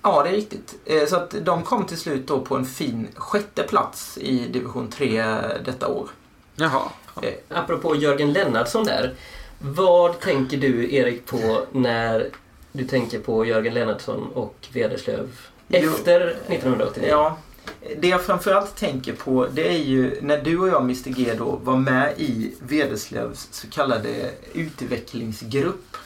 Ja, 0.02 0.24
det 0.24 0.30
är 0.30 0.34
riktigt. 0.34 0.76
Eh, 0.86 1.06
Så 1.06 1.16
att 1.16 1.36
de 1.42 1.64
kom 1.64 1.86
till 1.86 1.98
slut 1.98 2.28
då 2.28 2.40
på 2.42 2.56
en 2.56 2.66
fin 2.66 3.08
sjätte 3.16 3.64
plats 3.64 4.18
i 4.18 4.48
division 4.48 4.90
3 4.90 5.24
detta 5.66 5.88
år. 5.88 6.08
Jaha. 6.56 6.82
Eh, 7.22 7.34
Apropå 7.50 7.96
Jörgen 7.96 8.34
Lennartsson 8.34 8.84
där. 8.86 9.14
Vad 9.60 10.20
tänker 10.20 10.58
du 10.58 10.94
Erik 10.96 11.26
på 11.26 11.62
när 11.72 12.30
du 12.72 12.84
tänker 12.84 13.20
på 13.20 13.46
Jörgen 13.46 13.74
Lennartsson 13.74 14.28
och 14.34 14.56
Vederslöv. 14.74 15.28
Efter 15.70 16.28
1989? 16.28 17.08
Ja, 17.10 17.38
Det 18.00 18.08
jag 18.08 18.22
framförallt 18.22 18.76
tänker 18.76 19.14
på 19.14 19.48
det 19.54 19.68
är 19.68 19.78
ju 19.78 20.22
när 20.22 20.42
du 20.42 20.60
och 20.60 20.68
jag, 20.68 20.82
Mr 20.82 21.10
G, 21.10 21.34
då 21.38 21.60
var 21.64 21.78
med 21.78 22.14
i 22.18 22.56
Vederslövs 22.60 23.48
så 23.52 23.70
kallade 23.70 24.32
utvecklingsgrupp. 24.54 25.98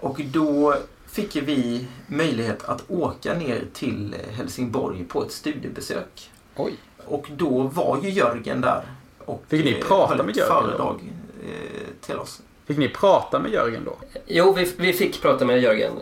Och 0.00 0.20
då 0.24 0.74
fick 1.06 1.36
vi 1.36 1.86
möjlighet 2.06 2.64
att 2.64 2.90
åka 2.90 3.34
ner 3.34 3.64
till 3.72 4.16
Helsingborg 4.36 5.04
på 5.04 5.24
ett 5.24 5.32
studiebesök. 5.32 6.30
Oj. 6.56 6.74
Och 7.04 7.26
då 7.36 7.62
var 7.62 7.98
ju 8.02 8.10
Jörgen 8.10 8.60
där. 8.60 8.82
Och 9.18 9.44
Fick 9.48 9.64
ni 9.64 9.72
eh, 9.72 9.86
prata 9.86 10.22
med 10.22 10.36
Jörgen 10.36 10.54
föredrag 10.54 11.12
eh, 11.44 12.06
till 12.06 12.16
oss. 12.16 12.42
Fick 12.66 12.78
ni 12.78 12.88
prata 12.88 13.38
med 13.38 13.52
Jörgen 13.52 13.84
då? 13.84 13.96
Jo, 14.26 14.52
vi, 14.52 14.72
vi 14.76 14.92
fick 14.92 15.22
prata 15.22 15.44
med 15.44 15.62
Jörgen. 15.62 15.92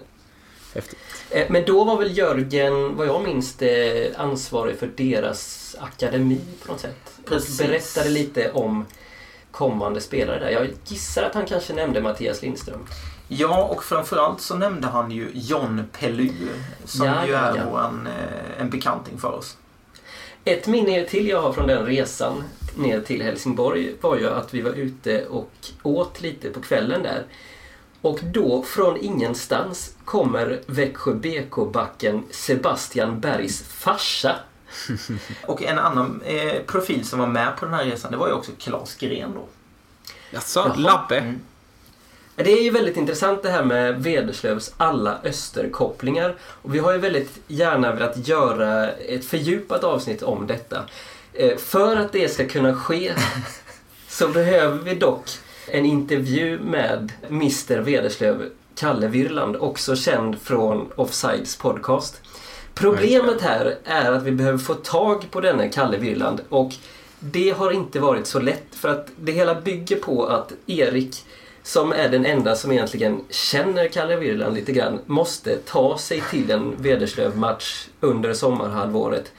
Häftigt. 0.74 0.98
Eh, 1.30 1.46
Men 1.50 1.64
då 1.64 1.84
var 1.84 1.96
väl 1.98 2.18
Jörgen, 2.18 2.96
vad 2.96 3.06
jag 3.06 3.22
minns 3.22 3.54
det, 3.54 4.16
ansvarig 4.18 4.78
för 4.78 4.90
deras 4.96 5.76
akademi 5.80 6.40
på 6.66 6.72
något 6.72 6.80
sätt. 6.80 7.12
Och 7.22 7.26
Precis. 7.28 7.58
berättade 7.58 8.08
lite 8.08 8.50
om 8.52 8.86
kommande 9.50 10.00
spelare 10.00 10.38
där. 10.38 10.50
Jag 10.50 10.68
gissar 10.86 11.22
att 11.22 11.34
han 11.34 11.46
kanske 11.46 11.72
nämnde 11.72 12.00
Mattias 12.00 12.42
Lindström. 12.42 12.86
Ja, 13.28 13.64
och 13.64 13.84
framförallt 13.84 14.40
så 14.40 14.56
nämnde 14.56 14.86
han 14.86 15.10
ju 15.10 15.30
John 15.34 15.82
Pellu 15.98 16.32
som 16.84 17.06
Ja, 17.06 17.26
ju 17.26 17.32
ja, 17.32 17.38
är 17.38 17.56
ja. 17.56 17.70
Våran, 17.70 18.06
eh, 18.06 18.60
en 18.60 18.70
bekanting 18.70 19.18
för 19.18 19.32
oss. 19.32 19.56
Ett 20.44 20.66
minne 20.66 21.04
till 21.04 21.28
jag 21.28 21.42
har 21.42 21.52
från 21.52 21.66
den 21.66 21.86
resan 21.86 22.44
ner 22.76 23.00
till 23.00 23.22
Helsingborg 23.22 23.94
var 24.00 24.16
ju 24.16 24.30
att 24.30 24.54
vi 24.54 24.60
var 24.60 24.70
ute 24.70 25.26
och 25.26 25.50
åt 25.82 26.20
lite 26.22 26.50
på 26.50 26.60
kvällen 26.60 27.02
där. 27.02 27.24
Och 28.00 28.18
då, 28.22 28.62
från 28.62 28.96
ingenstans, 29.00 29.94
kommer 30.10 30.60
Växjö 30.66 31.14
BK-backen 31.14 32.22
Sebastian 32.30 33.20
Bergs 33.20 33.62
farsa. 33.62 34.36
Och 35.46 35.62
en 35.62 35.78
annan 35.78 36.22
eh, 36.24 36.62
profil 36.66 37.04
som 37.04 37.18
var 37.18 37.26
med 37.26 37.56
på 37.56 37.64
den 37.64 37.74
här 37.74 37.84
resan, 37.84 38.10
det 38.10 38.16
var 38.16 38.28
ju 38.28 38.32
också 38.32 38.52
Claes 38.58 38.94
Gren 38.94 39.32
då. 39.34 39.46
Jaså, 40.30 40.60
Jaha. 40.60 40.74
Labbe? 40.76 41.18
Mm. 41.18 41.40
Det 42.34 42.52
är 42.52 42.62
ju 42.62 42.70
väldigt 42.70 42.96
intressant 42.96 43.42
det 43.42 43.50
här 43.50 43.64
med 43.64 44.02
Vederslövs 44.02 44.74
alla 44.76 45.18
österkopplingar. 45.24 46.36
Och 46.42 46.74
vi 46.74 46.78
har 46.78 46.92
ju 46.92 46.98
väldigt 46.98 47.38
gärna 47.46 47.92
velat 47.92 48.28
göra 48.28 48.90
ett 48.90 49.24
fördjupat 49.24 49.84
avsnitt 49.84 50.22
om 50.22 50.46
detta. 50.46 50.84
Eh, 51.32 51.56
För 51.56 51.96
att 51.96 52.12
det 52.12 52.28
ska 52.28 52.48
kunna 52.48 52.74
ske 52.74 53.12
så 54.08 54.28
behöver 54.28 54.78
vi 54.78 54.94
dock 54.94 55.28
en 55.66 55.86
intervju 55.86 56.58
med 56.58 57.12
Mr 57.28 57.78
Vederslöv, 57.78 58.50
Kalle 58.80 59.08
Virland, 59.08 59.56
också 59.56 59.96
känd 59.96 60.40
från 60.40 60.92
Offsides 60.96 61.56
podcast. 61.56 62.20
Problemet 62.74 63.40
här 63.40 63.78
är 63.84 64.12
att 64.12 64.22
vi 64.22 64.32
behöver 64.32 64.58
få 64.58 64.74
tag 64.74 65.30
på 65.30 65.40
denne 65.40 65.68
Kalle 65.68 65.98
Virland 65.98 66.40
och 66.48 66.74
det 67.18 67.50
har 67.50 67.70
inte 67.70 68.00
varit 68.00 68.26
så 68.26 68.40
lätt 68.40 68.74
för 68.74 68.88
att 68.88 69.08
det 69.16 69.32
hela 69.32 69.60
bygger 69.60 69.96
på 69.96 70.26
att 70.26 70.52
Erik 70.66 71.24
som 71.62 71.92
är 71.92 72.08
den 72.08 72.26
enda 72.26 72.56
som 72.56 72.72
egentligen 72.72 73.24
känner 73.30 73.88
Kalle 73.88 74.16
Virland 74.16 74.54
lite 74.54 74.72
grann, 74.72 74.98
måste 75.06 75.56
ta 75.56 75.98
sig 75.98 76.22
till 76.30 76.50
en 76.50 76.74
Vederslöv-match 76.78 77.88
under 78.00 78.34
sommarhalvåret. 78.34 79.32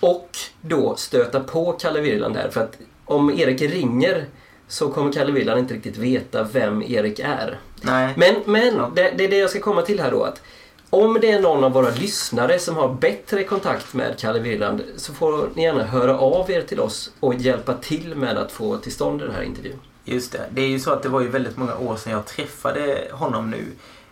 Och 0.00 0.30
då 0.60 0.96
stöta 0.96 1.40
på 1.40 1.72
Kalle 1.72 2.00
Virland 2.00 2.34
där. 2.34 2.48
För 2.50 2.60
att 2.60 2.78
om 3.04 3.30
Erik 3.30 3.62
ringer 3.62 4.26
så 4.68 4.88
kommer 4.88 5.12
Kalle 5.12 5.32
Virland 5.32 5.60
inte 5.60 5.74
riktigt 5.74 5.96
veta 5.96 6.42
vem 6.52 6.82
Erik 6.82 7.18
är. 7.18 7.58
Nej. 7.84 8.14
Men, 8.16 8.34
men 8.44 8.76
Ja. 8.76 8.90
det, 8.94 9.10
det 9.16 9.24
är 9.24 9.28
det 9.28 9.36
jag 9.38 9.50
ska 9.50 9.60
komma 9.60 9.82
till 9.82 10.00
här 10.00 10.10
då. 10.10 10.22
Att 10.22 10.42
om 10.90 11.18
det 11.20 11.30
är 11.30 11.40
någon 11.40 11.64
av 11.64 11.72
våra 11.72 11.90
lyssnare 11.90 12.58
som 12.58 12.76
har 12.76 12.88
bättre 12.88 13.44
kontakt 13.44 13.94
med 13.94 14.18
Kalle 14.18 14.38
Virland 14.40 14.82
så 14.96 15.12
får 15.12 15.48
ni 15.54 15.62
gärna 15.62 15.84
höra 15.84 16.18
av 16.18 16.50
er 16.50 16.62
till 16.62 16.80
oss 16.80 17.10
och 17.20 17.34
hjälpa 17.34 17.74
till 17.74 18.14
med 18.14 18.38
att 18.38 18.52
få 18.52 18.76
till 18.78 18.92
stånd 18.92 19.20
den 19.20 19.30
här 19.34 19.42
intervjun. 19.42 19.78
Just 20.04 20.32
det. 20.32 20.40
Det 20.50 20.62
är 20.62 20.68
ju 20.68 20.78
så 20.80 20.90
att 20.90 21.02
det 21.02 21.08
var 21.08 21.20
ju 21.20 21.28
väldigt 21.28 21.56
många 21.56 21.76
år 21.76 21.96
sedan 21.96 22.12
jag 22.12 22.26
träffade 22.26 23.08
honom 23.12 23.50
nu. 23.50 23.64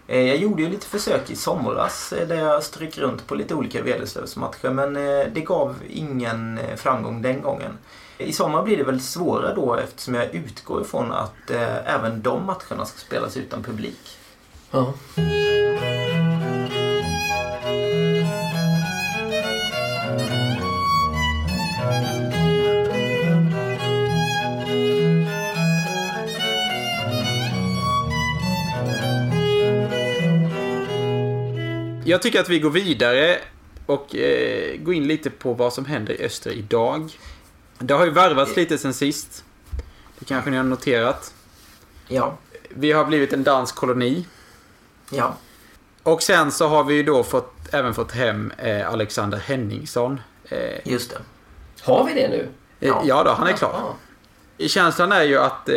Eh, 0.07 0.21
Jag 0.21 0.37
gjorde 0.37 0.63
ju 0.63 0.69
lite 0.69 0.87
försök 0.87 1.31
i 1.31 1.37
somras 1.37 2.13
eh, 2.13 2.29
där 2.29 2.37
jag 2.37 2.63
strök 2.63 2.99
runt 2.99 3.27
på 3.27 3.35
lite 3.35 3.55
olika 3.55 3.83
Vederslövsmatcher 3.83 4.71
men 4.71 4.97
eh, 4.97 5.27
det 5.33 5.41
gav 5.41 5.75
ingen 5.91 6.61
framgång 6.77 7.23
den 7.23 7.43
gången. 7.43 7.79
I 8.19 8.33
sommar 8.33 8.63
blir 8.63 8.77
det 8.77 8.85
väl 8.85 9.01
svårare 9.01 9.55
då 9.55 9.75
eftersom 9.75 10.15
jag 10.15 10.35
utgår 10.35 10.83
ifrån 10.83 11.13
att 11.13 11.51
eh, 11.51 11.95
även 11.95 12.23
de 12.23 12.47
matcherna 12.47 12.87
ska 12.87 12.99
spelas 12.99 13.37
utan 13.37 13.63
publik. 13.63 14.19
Ja. 14.71 14.95
Jag 32.05 32.23
tycker 32.23 32.41
att 32.41 32.49
vi 32.49 32.59
går 32.59 32.71
vidare 32.71 33.39
och 33.87 34.17
eh, 34.17 34.77
går 34.77 34.95
in 34.95 35.07
lite 35.07 35.31
på 35.31 35.53
vad 35.55 35.73
som 35.73 35.85
händer 35.85 36.21
i 36.21 36.25
Öster 36.25 36.51
idag. 36.51 37.11
Det 37.83 37.95
har 37.95 38.05
ju 38.05 38.11
värvats 38.11 38.57
lite 38.57 38.79
sen 38.79 38.95
sist. 38.95 39.45
Det 40.19 40.25
kanske 40.25 40.51
ni 40.51 40.57
har 40.57 40.65
noterat. 40.65 41.35
Ja, 42.09 42.39
Vi 42.69 42.93
har 42.93 43.05
blivit 43.05 43.33
en 43.33 43.43
dansk 43.43 43.75
koloni. 43.75 44.27
ja, 45.11 45.37
Och 46.03 46.23
sen 46.23 46.53
så 46.53 46.69
har 46.69 46.85
vi 46.85 46.95
ju 46.95 47.03
då 47.03 47.23
fått, 47.23 47.55
även 47.73 47.95
fått 47.95 48.13
hem 48.13 48.53
eh, 48.59 48.89
Alexander 48.93 49.39
Henningsson. 49.39 50.21
Eh, 50.45 50.59
just 50.85 51.11
det. 51.11 51.19
Har 51.83 52.05
vi 52.07 52.15
det 52.15 52.29
nu? 52.29 52.49
ja. 52.79 53.03
ja 53.07 53.25
då, 53.25 53.31
han 53.31 53.47
är 53.47 53.53
klar. 53.53 53.73
Ja. 53.73 53.97
Känslan 54.69 55.13
är 55.13 55.23
ju 55.23 55.39
att 55.39 55.69
eh, 55.69 55.75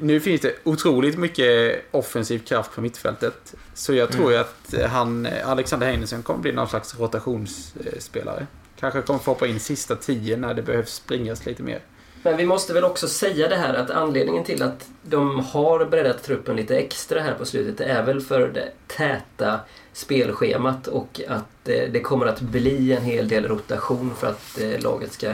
nu 0.00 0.20
finns 0.20 0.40
det 0.40 0.54
otroligt 0.64 1.18
mycket 1.18 1.84
offensiv 1.90 2.38
kraft 2.38 2.74
på 2.74 2.80
mittfältet. 2.80 3.54
Så 3.74 3.94
jag 3.94 4.12
tror 4.12 4.32
ju 4.32 4.38
att 4.38 4.74
eh, 4.74 4.86
han, 4.88 5.26
eh, 5.26 5.48
Alexander 5.50 5.86
Henningsson 5.86 6.22
kommer 6.22 6.40
bli 6.40 6.52
någon 6.52 6.68
slags 6.68 6.98
rotationsspelare. 6.98 8.46
Kanske 8.80 9.02
kommer 9.02 9.20
få 9.20 9.30
hoppa 9.30 9.46
in 9.46 9.60
sista 9.60 9.96
tio 9.96 10.36
när 10.36 10.54
det 10.54 10.62
behövs 10.62 10.94
springas 10.94 11.46
lite 11.46 11.62
mer. 11.62 11.80
Men 12.22 12.36
vi 12.36 12.46
måste 12.46 12.72
väl 12.72 12.84
också 12.84 13.08
säga 13.08 13.48
det 13.48 13.56
här 13.56 13.74
att 13.74 13.90
anledningen 13.90 14.44
till 14.44 14.62
att 14.62 14.88
de 15.02 15.38
har 15.44 15.84
breddat 15.84 16.22
truppen 16.22 16.56
lite 16.56 16.76
extra 16.76 17.20
här 17.20 17.34
på 17.34 17.44
slutet 17.44 17.80
är 17.80 18.02
väl 18.02 18.20
för 18.20 18.48
det 18.48 18.68
täta 18.86 19.60
spelschemat 19.92 20.86
och 20.86 21.20
att 21.28 21.68
eh, 21.68 21.90
det 21.92 22.00
kommer 22.00 22.26
att 22.26 22.40
bli 22.40 22.92
en 22.92 23.02
hel 23.02 23.28
del 23.28 23.48
rotation 23.48 24.14
för 24.18 24.26
att 24.26 24.60
eh, 24.60 24.80
laget 24.80 25.12
ska 25.12 25.32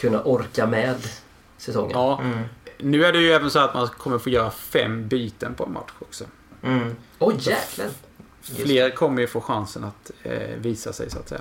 kunna 0.00 0.22
orka 0.22 0.66
med 0.66 0.96
säsongen. 1.58 1.90
Ja, 1.94 2.20
Mm. 2.22 2.38
nu 2.78 3.04
är 3.04 3.12
det 3.12 3.18
ju 3.18 3.32
även 3.32 3.50
så 3.50 3.58
att 3.58 3.74
man 3.74 3.88
kommer 3.88 4.18
få 4.18 4.30
göra 4.30 4.50
fem 4.50 5.08
byten 5.08 5.54
på 5.54 5.64
en 5.64 5.72
match 5.72 5.92
också. 5.98 6.24
Mm. 6.62 6.96
Oj 7.18 7.34
jäklar! 7.38 7.86
Just 8.44 8.60
Fler 8.60 8.90
kommer 8.90 9.20
ju 9.20 9.26
få 9.28 9.40
chansen 9.40 9.84
att 9.84 10.10
eh, 10.22 10.56
visa 10.58 10.92
sig 10.92 11.10
så 11.10 11.18
att 11.18 11.28
säga. 11.28 11.40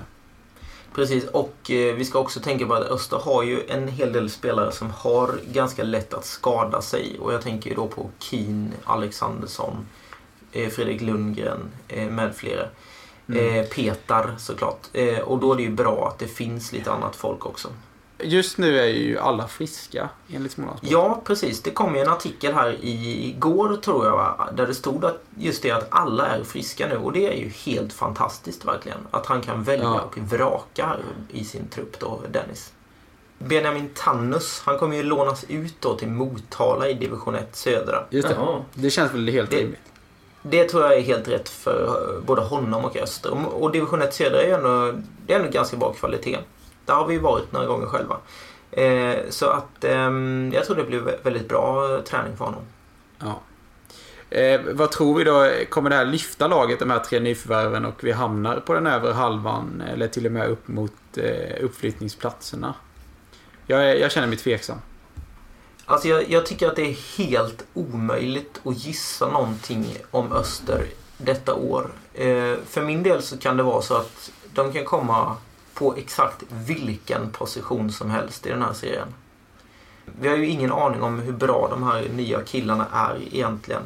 Precis, 0.96 1.26
och 1.26 1.72
eh, 1.72 1.96
vi 1.96 2.06
ska 2.06 2.20
också 2.20 2.40
tänka 2.40 2.68
på 2.68 2.74
att 2.74 2.92
Öster 2.92 3.18
har 3.18 3.44
ju 3.44 3.66
en 3.68 3.88
hel 3.88 4.14
del 4.14 4.30
spelare 4.30 4.72
som 4.72 4.92
har 4.92 5.40
ganska 5.54 5.84
lätt 5.84 6.14
att 6.14 6.26
skada 6.26 6.82
sig. 6.82 7.20
Och 7.20 7.34
jag 7.34 7.42
tänker 7.42 7.70
ju 7.70 7.76
då 7.76 7.88
på 7.88 8.10
Keen, 8.20 8.74
Alexandersson, 8.84 9.88
eh, 10.52 10.70
Fredrik 10.70 11.02
Lundgren 11.02 11.72
eh, 11.88 12.10
med 12.10 12.36
flera. 12.36 12.68
Mm. 13.28 13.56
Eh, 13.56 13.66
Petar 13.66 14.36
såklart. 14.38 14.88
Eh, 14.94 15.20
och 15.20 15.40
då 15.40 15.54
är 15.54 15.58
det 15.58 15.64
ju 15.64 15.72
bra 15.72 16.08
att 16.08 16.20
det 16.20 16.28
finns 16.28 16.72
lite 16.74 16.92
annat 16.92 17.16
folk 17.16 17.46
också. 17.46 17.70
Just 18.24 18.58
nu 18.58 18.80
är 18.80 18.86
ju 18.88 19.20
alla 19.20 19.48
friska 19.48 20.10
enligt 20.34 20.52
Smålandsposten. 20.52 21.00
Ja, 21.00 21.22
precis. 21.26 21.62
Det 21.62 21.72
kom 21.72 21.96
ju 21.96 22.02
en 22.02 22.10
artikel 22.10 22.54
här 22.54 22.78
igår 22.82 23.78
tror 23.84 24.06
jag 24.06 24.16
va? 24.18 24.50
Där 24.56 24.68
det 24.68 24.74
stod 24.74 25.06
att 25.06 25.24
just 25.38 25.64
det 25.64 25.72
att 25.72 25.88
alla 25.90 26.26
är 26.28 26.44
friska 26.44 26.88
nu 26.88 26.98
och 26.98 27.12
det 27.12 27.28
är 27.34 27.38
ju 27.38 27.50
helt 27.50 27.94
fantastiskt 27.94 28.66
verkligen. 28.66 28.98
Att 29.12 29.26
han 29.26 29.42
kan 29.42 29.64
välja 29.64 29.84
Ja. 29.84 30.02
och 30.02 30.18
vraka 30.18 30.86
här 30.86 31.00
i 31.32 31.44
sin 31.44 31.68
trupp 31.68 32.00
då, 32.00 32.22
Dennis. 32.32 32.74
Benjamin 33.38 33.90
Tannus, 33.96 34.62
han 34.66 34.78
kommer 34.80 34.96
ju 34.96 35.04
lånas 35.04 35.44
ut 35.48 35.76
då 35.80 35.96
till 35.98 36.08
Motala 36.08 36.88
i 36.90 36.94
division 36.94 37.36
1 37.36 37.56
södra. 37.56 38.04
Just 38.10 38.28
det. 38.28 38.34
Jaha. 38.34 38.62
Det 38.74 38.90
känns 38.90 39.14
väl 39.14 39.28
helt 39.30 39.54
rimligt. 39.54 39.80
Det 40.44 40.64
tror 40.70 40.84
jag 40.84 40.94
är 40.98 41.02
helt 41.02 41.28
rätt 41.28 41.50
för 41.50 41.86
eh, 41.86 42.26
både 42.26 42.42
honom 42.42 42.86
och 42.86 42.98
Öster. 42.98 43.32
Och- 43.32 43.64
Och 43.64 43.72
division 43.72 44.02
1 44.02 44.14
södra 44.14 44.42
är 44.42 44.48
ju 44.48 44.54
ändå, 44.54 44.94
det 45.26 45.34
är 45.34 45.40
ändå 45.40 45.52
ganska 45.52 45.78
bra 45.78 45.94
kvalitet. 45.94 46.38
Där 46.92 46.96
har 46.98 47.08
vi 47.08 47.18
varit 47.18 47.52
några 47.52 47.66
gånger 47.66 47.86
själva. 47.86 48.18
Eh, 48.72 49.16
så 49.30 49.50
att 49.50 49.84
ehm, 49.84 50.52
jag 50.54 50.66
tror 50.66 50.76
det 50.76 50.84
blir 50.84 51.00
vä- 51.00 51.24
väldigt 51.24 51.48
bra 51.48 51.96
eh, 51.96 52.02
träning 52.02 52.38
för 52.38 52.46
honom. 52.46 52.62
Ja. 53.20 53.40
Eh, 54.38 54.62
vad 54.74 54.92
tror 54.92 55.18
vi 55.18 55.24
då? 55.24 55.52
Kommer 55.70 55.90
det 55.90 55.96
här 55.96 56.06
lyfta 56.06 56.48
laget, 56.48 56.80
de 56.80 56.90
här 56.90 57.00
tre 57.00 57.20
nyförvärven 57.20 57.86
och 57.86 58.04
vi 58.04 58.12
hamnar 58.12 58.60
på 58.60 58.74
den 58.74 58.88
övre 58.88 59.12
halvan 59.14 59.84
eller 59.94 60.08
till 60.08 60.26
och 60.26 60.32
med 60.32 60.50
upp 60.50 60.68
mot 60.68 60.94
eh, 61.18 61.64
uppflyttningsplatserna? 61.64 62.74
Jag, 63.68 64.00
jag 64.00 64.12
känner 64.12 64.28
mig 64.28 64.38
tveksam. 64.38 64.78
Alltså 65.86 66.08
jag, 66.08 66.30
jag 66.30 66.46
tycker 66.46 66.68
att 66.68 66.76
det 66.76 66.90
är 66.90 67.18
helt 67.18 67.66
omöjligt 67.74 68.62
att 68.64 68.78
gissa 68.86 69.28
någonting 69.30 69.98
om 70.12 70.32
Öster 70.32 70.86
detta 71.18 71.54
år. 71.54 71.88
Eh, 72.14 72.56
för 72.68 72.82
min 72.82 73.04
del 73.04 73.22
så 73.22 73.38
kan 73.38 73.58
det 73.58 73.64
vara 73.64 73.82
så 73.82 73.96
att 73.96 74.32
de 74.54 74.74
kan 74.74 74.86
komma 74.86 75.36
på 75.82 75.96
exakt 75.96 76.44
vilken 76.50 77.30
position 77.32 77.92
som 77.92 78.10
helst 78.10 78.46
i 78.46 78.50
den 78.50 78.62
här 78.62 78.74
serien. 78.74 79.08
Vi 80.06 80.28
har 80.28 80.38
ju 80.38 80.48
ingen 80.48 80.72
aning 80.72 81.02
om 81.02 81.20
hur 81.20 81.34
bra 81.34 81.68
de 81.70 81.84
här 81.84 82.10
nya 82.16 82.42
killarna 82.42 82.88
är 82.94 83.20
egentligen. 83.32 83.82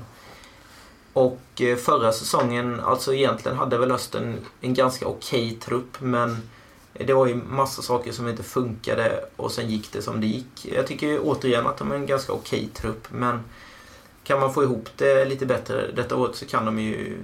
Och 1.14 1.62
eh, 1.62 1.76
förra 1.76 2.12
säsongen, 2.12 2.80
alltså 2.80 3.14
egentligen 3.14 3.58
hade 3.58 3.78
väl 3.78 3.92
Östen 3.92 4.36
en 4.62 4.74
ganska 4.74 5.08
okej 5.08 5.48
okay 5.48 5.60
trupp 5.60 6.02
men 6.02 6.50
det 6.94 7.14
var 7.14 7.28
ju 7.28 7.36
massa 7.36 7.82
saker 7.82 8.12
som 8.12 8.28
inte 8.28 8.44
funkade 8.44 9.26
och 9.36 9.52
sen 9.52 9.70
gick 9.70 9.92
det 9.92 10.02
som 10.02 10.22
det 10.22 10.28
gick. 10.28 10.66
Jag 10.76 10.88
tycker 10.88 11.20
återigen 11.24 11.68
att 11.68 11.78
de 11.78 11.92
är 11.92 11.96
en 11.96 12.06
ganska 12.06 12.34
okej 12.34 12.60
okay 12.60 12.70
trupp 12.70 13.08
men 13.12 13.40
kan 14.24 14.40
man 14.40 14.54
få 14.54 14.64
ihop 14.64 14.90
det 14.98 15.26
lite 15.26 15.46
bättre 15.46 15.92
detta 15.96 16.16
året 16.16 16.36
så 16.36 16.46
kan 16.46 16.66
de 16.66 16.80
ju 16.80 17.18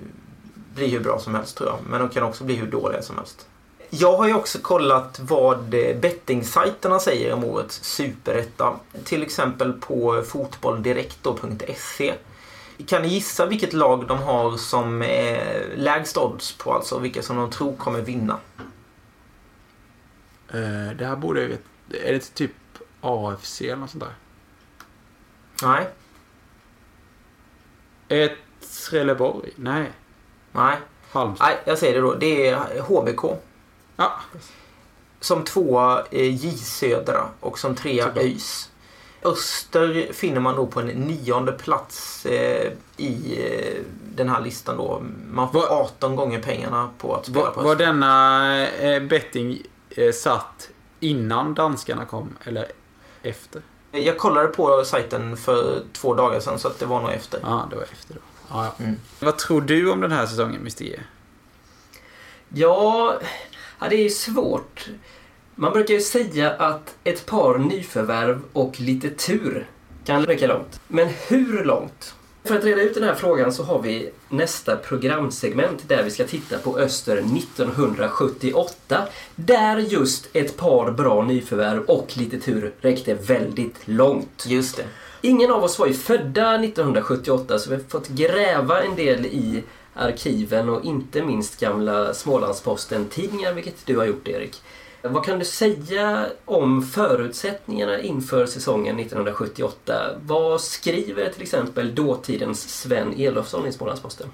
bli 0.75 0.87
hur 0.87 0.99
bra 0.99 1.19
som 1.19 1.35
helst 1.35 1.57
tror 1.57 1.69
jag. 1.69 1.79
Men 1.89 1.99
de 1.99 2.09
kan 2.09 2.23
också 2.23 2.43
bli 2.43 2.55
hur 2.55 2.67
dåliga 2.67 3.01
som 3.01 3.17
helst. 3.17 3.47
Jag 3.93 4.17
har 4.17 4.27
ju 4.27 4.33
också 4.33 4.59
kollat 4.59 5.19
vad 5.19 5.69
bettingsajterna 5.99 6.99
säger 6.99 7.33
om 7.33 7.43
årets 7.43 7.83
superetta. 7.83 8.79
Till 9.03 9.23
exempel 9.23 9.73
på 9.73 10.23
fotbolldirekt.se. 10.27 12.13
Kan 12.87 13.01
ni 13.01 13.07
gissa 13.07 13.45
vilket 13.45 13.73
lag 13.73 14.07
de 14.07 14.17
har 14.17 14.57
som 14.57 15.01
är 15.01 15.65
lägst 15.75 16.17
odds 16.17 16.57
på 16.57 16.73
alltså? 16.73 16.99
Vilka 16.99 17.21
som 17.21 17.37
de 17.37 17.49
tror 17.49 17.75
kommer 17.75 18.01
vinna? 18.01 18.37
Uh, 20.55 20.91
det 20.97 21.05
här 21.05 21.15
borde 21.15 21.41
jag 21.41 21.47
veta. 21.47 21.63
Är 22.07 22.13
det 22.13 22.33
typ 22.33 22.51
AFC 23.01 23.61
eller 23.61 23.75
något 23.75 23.89
sånt 23.89 24.03
där? 24.03 24.13
Nej. 25.67 25.87
Ett 28.07 28.37
Trelleborg? 28.89 29.49
Nej. 29.55 29.91
Nej. 30.51 30.77
Halmstad? 31.11 31.47
Nej, 31.47 31.57
jag 31.65 31.77
säger 31.77 31.93
det 31.93 32.01
då. 32.01 32.13
Det 32.13 32.47
är 32.47 32.81
HBK. 32.81 33.41
Ja. 33.95 34.19
Som 35.19 35.43
tvåa 35.43 36.03
J 36.11 36.51
Södra 36.51 37.29
och 37.39 37.59
som 37.59 37.75
trea 37.75 38.11
ÖIS. 38.15 38.71
Öster 39.23 40.13
finner 40.13 40.39
man 40.39 40.55
då 40.55 40.67
på 40.67 40.79
en 40.79 40.87
nionde 40.87 41.51
plats 41.51 42.25
eh, 42.25 42.71
i 42.97 43.39
eh, 43.47 43.83
den 44.15 44.29
här 44.29 44.41
listan 44.41 44.77
då. 44.77 45.03
Man 45.31 45.51
får 45.51 45.59
var, 45.59 45.67
18 45.67 46.15
gånger 46.15 46.41
pengarna 46.41 46.89
på 46.97 47.15
att 47.15 47.25
spela 47.25 47.45
var, 47.45 47.51
på 47.51 47.59
Öster. 47.59 47.67
Var 47.69 47.75
denna 47.75 48.67
eh, 48.67 49.03
betting 49.03 49.61
eh, 49.89 50.11
satt 50.11 50.69
innan 50.99 51.53
danskarna 51.53 52.05
kom 52.05 52.37
eller 52.43 52.65
efter? 53.23 53.61
Jag 53.91 54.17
kollade 54.17 54.47
på 54.47 54.83
sajten 54.85 55.37
för 55.37 55.83
två 55.93 56.13
dagar 56.13 56.39
sedan 56.39 56.59
så 56.59 56.67
att 56.67 56.79
det 56.79 56.85
var 56.85 57.01
nog 57.01 57.11
efter. 57.11 57.39
Ja, 57.43 57.67
det 57.69 57.75
var 57.75 57.83
efter 57.83 58.13
då. 58.13 58.19
Ja, 58.49 58.65
ja. 58.65 58.83
Mm. 58.83 58.99
Vad 59.19 59.37
tror 59.37 59.61
du 59.61 59.91
om 59.91 60.01
den 60.01 60.11
här 60.11 60.25
säsongen, 60.25 60.69
G? 60.79 60.99
Ja, 62.49 63.19
ja, 63.81 63.87
det 63.89 64.05
är 64.05 64.09
svårt. 64.09 64.89
Man 65.55 65.73
brukar 65.73 65.93
ju 65.93 66.01
säga 66.01 66.51
att 66.51 66.95
ett 67.03 67.25
par 67.25 67.57
nyförvärv 67.57 68.41
och 68.53 68.79
lite 68.79 69.09
tur 69.09 69.67
kan 70.05 70.25
räcka 70.25 70.47
långt. 70.47 70.79
Men 70.87 71.09
hur 71.27 71.63
långt? 71.63 72.15
För 72.43 72.57
att 72.57 72.63
reda 72.63 72.81
ut 72.81 72.93
den 72.93 73.03
här 73.03 73.15
frågan 73.15 73.53
så 73.53 73.63
har 73.63 73.81
vi 73.81 74.09
nästa 74.29 74.75
programsegment 74.75 75.89
där 75.89 76.03
vi 76.03 76.11
ska 76.11 76.23
titta 76.23 76.57
på 76.57 76.77
Öster 76.77 77.17
1978. 77.17 79.07
Där 79.35 79.77
just 79.77 80.29
ett 80.33 80.57
par 80.57 80.91
bra 80.91 81.23
nyförvärv 81.23 81.83
och 81.83 82.17
lite 82.17 82.39
tur 82.39 82.73
räckte 82.81 83.13
väldigt 83.13 83.87
långt. 83.87 84.45
Just 84.47 84.77
det. 84.77 84.83
Ingen 85.21 85.51
av 85.51 85.63
oss 85.63 85.79
var 85.79 85.87
ju 85.87 85.93
födda 85.93 86.55
1978 86.55 87.59
så 87.59 87.69
vi 87.69 87.75
har 87.75 87.83
fått 87.83 88.07
gräva 88.07 88.83
en 88.83 88.95
del 88.95 89.25
i 89.25 89.63
arkiven 89.93 90.69
och 90.69 90.85
inte 90.85 91.23
minst 91.23 91.59
gamla 91.59 92.13
Smålandsposten-tidningar, 92.13 93.53
vilket 93.53 93.85
du 93.85 93.97
har 93.97 94.05
gjort 94.05 94.27
Erik. 94.27 94.61
Vad 95.03 95.25
kan 95.25 95.39
du 95.39 95.45
säga 95.45 96.25
om 96.45 96.81
förutsättningarna 96.83 97.99
inför 97.99 98.45
säsongen 98.45 98.99
1978? 98.99 100.09
Vad 100.25 100.61
skriver 100.61 101.29
till 101.29 101.41
exempel 101.41 101.95
dåtidens 101.95 102.81
Sven 102.81 103.13
Elofsson 103.17 103.67
i 103.67 103.71
Smålandsposten? 103.71 104.27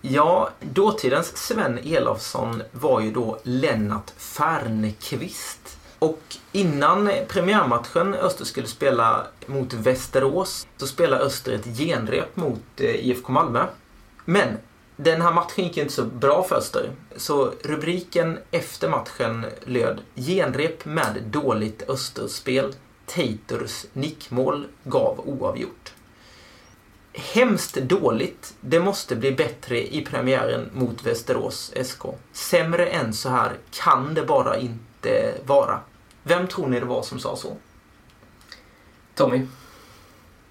Ja, 0.00 0.50
dåtidens 0.60 1.36
Sven 1.36 1.78
Elofsson 1.84 2.62
var 2.72 3.00
ju 3.00 3.10
då 3.10 3.38
Lennart 3.42 4.10
Färnqvist. 4.16 5.78
Och 5.98 6.20
innan 6.52 7.10
premiärmatchen 7.28 8.14
Öster 8.14 8.44
skulle 8.44 8.66
spela 8.66 9.26
mot 9.46 9.72
Västerås 9.72 10.66
så 10.76 10.86
spelade 10.86 11.24
Öster 11.24 11.52
ett 11.52 11.78
genrep 11.78 12.36
mot 12.36 12.60
eh, 12.76 12.90
IFK 12.90 13.32
Malmö. 13.32 13.66
Men 14.24 14.58
den 14.96 15.22
här 15.22 15.32
matchen 15.32 15.64
gick 15.64 15.76
inte 15.76 15.92
så 15.92 16.04
bra 16.04 16.42
för 16.42 16.56
Öster. 16.56 16.90
Så 17.16 17.52
rubriken 17.64 18.38
efter 18.50 18.88
matchen 18.88 19.46
löd 19.64 20.00
Genrep 20.14 20.84
med 20.84 21.22
dåligt 21.26 21.90
Österspel. 21.90 22.74
Taters 23.06 23.86
nickmål 23.92 24.66
gav 24.84 25.20
oavgjort. 25.20 25.92
Hemskt 27.12 27.74
dåligt. 27.74 28.54
Det 28.60 28.80
måste 28.80 29.16
bli 29.16 29.32
bättre 29.32 29.94
i 29.94 30.04
premiären 30.04 30.70
mot 30.74 31.06
Västerås 31.06 31.72
SK. 31.84 32.02
Sämre 32.32 32.86
än 32.86 33.12
så 33.12 33.28
här 33.28 33.52
kan 33.70 34.14
det 34.14 34.22
bara 34.22 34.56
inte 34.56 35.34
vara. 35.46 35.80
Vem 36.22 36.46
tror 36.46 36.66
ni 36.66 36.80
det 36.80 36.86
var 36.86 37.02
som 37.02 37.18
sa 37.18 37.36
så? 37.36 37.56
Tommy? 39.14 39.46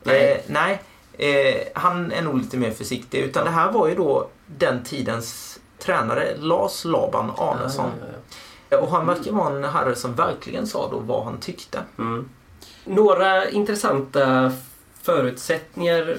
Nej. 0.03 0.31
Eh, 0.31 0.37
nej. 0.47 0.81
Eh, 1.17 1.61
han 1.73 2.11
är 2.11 2.21
nog 2.21 2.37
lite 2.37 2.57
mer 2.57 2.71
försiktig. 2.71 3.19
Utan 3.19 3.45
det 3.45 3.51
här 3.51 3.71
var 3.71 3.87
ju 3.87 3.95
då 3.95 4.27
den 4.47 4.83
tidens 4.83 5.59
tränare, 5.79 6.37
Lars 6.37 6.85
Laban 6.85 7.31
Arnesson. 7.37 7.91
Ja, 8.01 8.07
ja, 8.07 8.17
ja. 8.69 8.77
Och 8.77 8.91
han 8.91 9.07
verkar 9.07 9.31
vara 9.31 9.55
en 9.55 9.63
herre 9.63 9.95
som 9.95 10.15
verkligen 10.15 10.67
sa 10.67 10.89
då 10.91 10.99
vad 10.99 11.23
han 11.23 11.39
tyckte. 11.39 11.79
Mm. 11.97 12.29
Några 12.85 13.49
intressanta 13.49 14.51
förutsättningar 15.01 16.17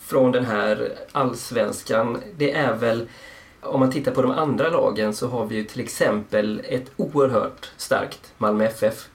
från 0.00 0.32
den 0.32 0.44
här 0.44 0.92
allsvenskan, 1.12 2.18
det 2.36 2.52
är 2.52 2.74
väl 2.74 3.08
om 3.62 3.80
man 3.80 3.90
tittar 3.90 4.12
på 4.12 4.22
de 4.22 4.30
andra 4.30 4.68
lagen 4.68 5.14
så 5.14 5.28
har 5.28 5.46
vi 5.46 5.56
ju 5.56 5.64
till 5.64 5.80
exempel 5.80 6.62
ett 6.68 6.90
oerhört 6.96 7.70
starkt 7.76 8.32
Malmö 8.38 8.64
FF. 8.64 9.08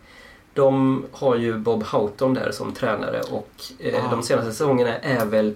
De 0.55 1.03
har 1.11 1.35
ju 1.35 1.57
Bob 1.57 1.83
Houghton 1.83 2.33
där 2.33 2.51
som 2.51 2.73
tränare 2.73 3.21
och 3.21 3.49
eh, 3.79 4.11
de 4.11 4.23
senaste 4.23 4.51
säsongerna 4.51 4.97
är 4.97 5.25
väl 5.25 5.55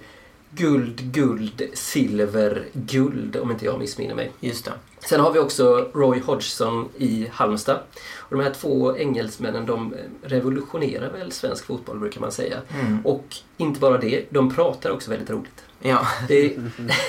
guld, 0.50 1.12
guld, 1.12 1.62
silver, 1.74 2.64
guld 2.72 3.36
om 3.36 3.50
inte 3.50 3.64
jag 3.64 3.78
missminner 3.78 4.14
mig. 4.14 4.32
Just 4.40 4.64
det. 4.64 4.72
Sen 5.00 5.20
har 5.20 5.32
vi 5.32 5.38
också 5.38 5.90
Roy 5.94 6.20
Hodgson 6.20 6.88
i 6.98 7.28
Halmstad. 7.32 7.78
Och 8.18 8.36
de 8.36 8.42
här 8.42 8.52
två 8.52 8.96
engelsmännen 8.96 9.66
de 9.66 9.94
revolutionerar 10.22 11.12
väl 11.12 11.32
svensk 11.32 11.64
fotboll 11.64 11.98
brukar 11.98 12.20
man 12.20 12.32
säga. 12.32 12.56
Mm. 12.80 13.06
Och 13.06 13.24
inte 13.56 13.80
bara 13.80 13.98
det, 13.98 14.24
de 14.30 14.54
pratar 14.54 14.90
också 14.90 15.10
väldigt 15.10 15.30
roligt. 15.30 15.64
Ja. 15.82 16.06
Det, 16.28 16.56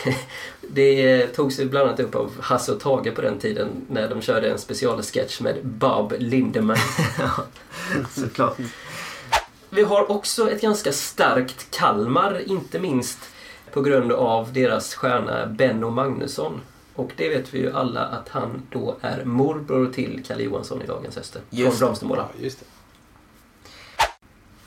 det 0.61 1.27
togs 1.27 1.59
ju 1.59 1.69
bland 1.69 1.87
annat 1.87 1.99
upp 1.99 2.15
av 2.15 2.41
Hasse 2.41 2.71
och 2.71 2.79
Tage 2.79 3.15
på 3.15 3.21
den 3.21 3.39
tiden 3.39 3.67
när 3.89 4.09
de 4.09 4.21
körde 4.21 4.51
en 4.51 4.59
specialsketch 4.59 5.39
med 5.39 5.65
Bob 5.65 6.13
Lindemann. 6.17 6.77
ja, 7.19 7.31
såklart. 8.09 8.57
Vi 9.69 9.83
har 9.83 10.11
också 10.11 10.51
ett 10.51 10.61
ganska 10.61 10.91
starkt 10.91 11.71
Kalmar, 11.71 12.41
inte 12.45 12.79
minst 12.79 13.19
på 13.73 13.81
grund 13.81 14.11
av 14.11 14.53
deras 14.53 14.95
stjärna 14.95 15.45
Benno 15.45 15.89
Magnusson. 15.89 16.61
Och 16.95 17.11
det 17.15 17.29
vet 17.29 17.53
vi 17.53 17.59
ju 17.59 17.71
alla 17.71 18.01
att 18.01 18.29
han 18.29 18.67
då 18.71 18.95
är 19.01 19.25
morbror 19.25 19.93
till 19.93 20.23
Kalle 20.27 20.43
Johansson 20.43 20.81
i 20.81 20.85
dagens 20.87 21.17
Öster. 21.17 21.41
Från 21.49 21.77
Bromstemåla. 21.79 22.27
Ja, 22.37 22.43
just 22.43 22.59
det. 22.59 22.65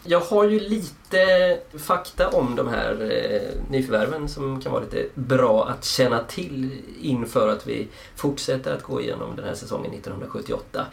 Jag 0.07 0.21
har 0.21 0.45
ju 0.45 0.61
lite 0.61 1.59
fakta 1.79 2.29
om 2.29 2.57
de 2.57 2.69
här 2.69 3.11
eh, 3.13 3.71
nyförvärven 3.71 4.29
som 4.29 4.61
kan 4.61 4.73
vara 4.73 4.83
lite 4.83 5.07
bra 5.15 5.69
att 5.69 5.85
känna 5.85 6.25
till 6.25 6.71
inför 7.01 7.49
att 7.49 7.67
vi 7.67 7.89
fortsätter 8.17 8.75
att 8.75 8.83
gå 8.83 9.01
igenom 9.01 9.37
den 9.37 9.45
här 9.45 9.55
säsongen 9.55 9.93
1978. 9.93 10.87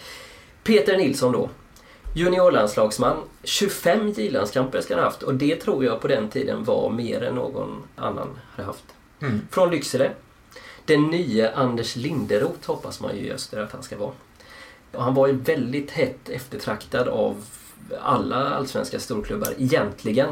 Peter 0.63 0.97
Nilsson 0.97 1.31
då, 1.31 1.49
Juniorlandslagsman. 2.13 3.17
25 3.43 4.09
J-landskamper 4.09 4.81
ska 4.81 4.93
han 4.93 5.03
ha 5.03 5.09
haft 5.09 5.23
och 5.23 5.33
det 5.33 5.55
tror 5.55 5.85
jag 5.85 6.01
på 6.01 6.07
den 6.07 6.29
tiden 6.29 6.63
var 6.63 6.89
mer 6.89 7.23
än 7.23 7.35
någon 7.35 7.83
annan 7.95 8.39
hade 8.51 8.67
haft. 8.67 8.85
Mm. 9.21 9.41
Från 9.51 9.71
Lycksele. 9.71 10.11
Den 10.85 11.03
nya 11.03 11.51
Anders 11.51 11.95
Linderoth 11.95 12.67
hoppas 12.67 13.01
man 13.01 13.17
ju 13.17 13.33
Öster 13.33 13.61
att 13.61 13.71
han 13.71 13.83
ska 13.83 13.97
vara. 13.97 14.13
Och 14.91 15.03
han 15.03 15.13
var 15.13 15.27
ju 15.27 15.33
väldigt 15.33 15.91
hett 15.91 16.29
eftertraktad 16.29 17.07
av 17.07 17.43
alla 18.01 18.49
allsvenska 18.49 18.99
storklubbar 18.99 19.53
egentligen. 19.57 20.29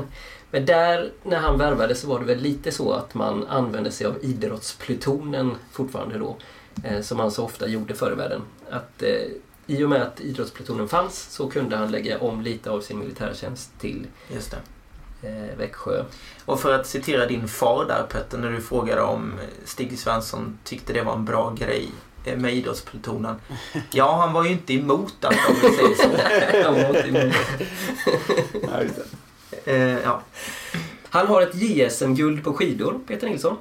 Men 0.52 0.66
där, 0.66 1.12
när 1.24 1.40
han 1.40 1.58
värvade 1.58 1.96
så 1.96 2.08
var 2.08 2.20
det 2.20 2.26
väl 2.26 2.40
lite 2.40 2.72
så 2.72 2.94
att 2.94 3.14
man 3.14 3.48
använde 3.48 3.92
sig 3.92 4.08
av 4.08 4.16
idrottsplutonen 4.22 5.56
fortfarande 5.72 6.18
då. 6.18 6.38
Eh, 6.84 7.02
som 7.02 7.18
man 7.18 7.32
så 7.32 7.46
ofta 7.46 7.68
gjorde 7.68 7.94
förr 7.94 8.12
i 8.12 8.16
världen. 8.16 8.42
Att 8.70 9.04
eh, 9.04 9.10
i 9.68 9.84
och 9.84 9.90
med 9.90 10.02
att 10.02 10.22
idrottsplutonen 10.22 10.88
fanns 10.88 11.20
så 11.32 11.50
kunde 11.50 11.78
han 11.78 11.92
lägga 11.92 12.20
om 12.20 12.42
lite 12.42 12.70
av 12.70 12.82
sin 12.82 13.00
militärtjänst 13.00 13.80
till 13.80 14.08
Just. 14.34 14.54
Eh, 15.22 15.58
Växjö. 15.58 16.04
Och 16.46 16.60
för 16.60 16.74
att 16.74 16.88
citera 16.88 17.26
din 17.26 17.48
far 17.48 17.86
där 17.88 18.04
Petter, 18.10 18.38
när 18.38 18.52
du 18.52 18.62
frågade 18.62 19.02
om 19.02 19.34
Stig 19.66 20.00
Svensson 20.00 20.60
tyckte 20.64 20.94
det 20.94 21.02
var 21.02 21.14
en 21.14 21.26
bra 21.26 21.56
grej. 21.60 21.92
Eh, 22.30 22.38
med 22.38 22.54
idrottsplutonen. 22.54 23.36
Ja, 23.92 24.16
han 24.16 24.34
var 24.34 24.44
ju 24.44 24.50
inte 24.52 24.74
emot 24.74 25.26
att 25.26 25.36
om 25.50 25.56
vi 25.62 25.70
säger 25.72 25.96
så. 25.96 26.10
Han 26.66 26.74
var 26.74 26.88
inte 27.06 27.20
emot. 27.20 27.36
Eh, 29.66 29.78
ja, 30.00 30.22
Han 31.10 31.28
har 31.28 31.42
ett 31.42 31.56
JSM-guld 31.56 32.44
på 32.44 32.54
skidor, 32.54 33.00
Peter 33.08 33.28
Nilsson. 33.30 33.58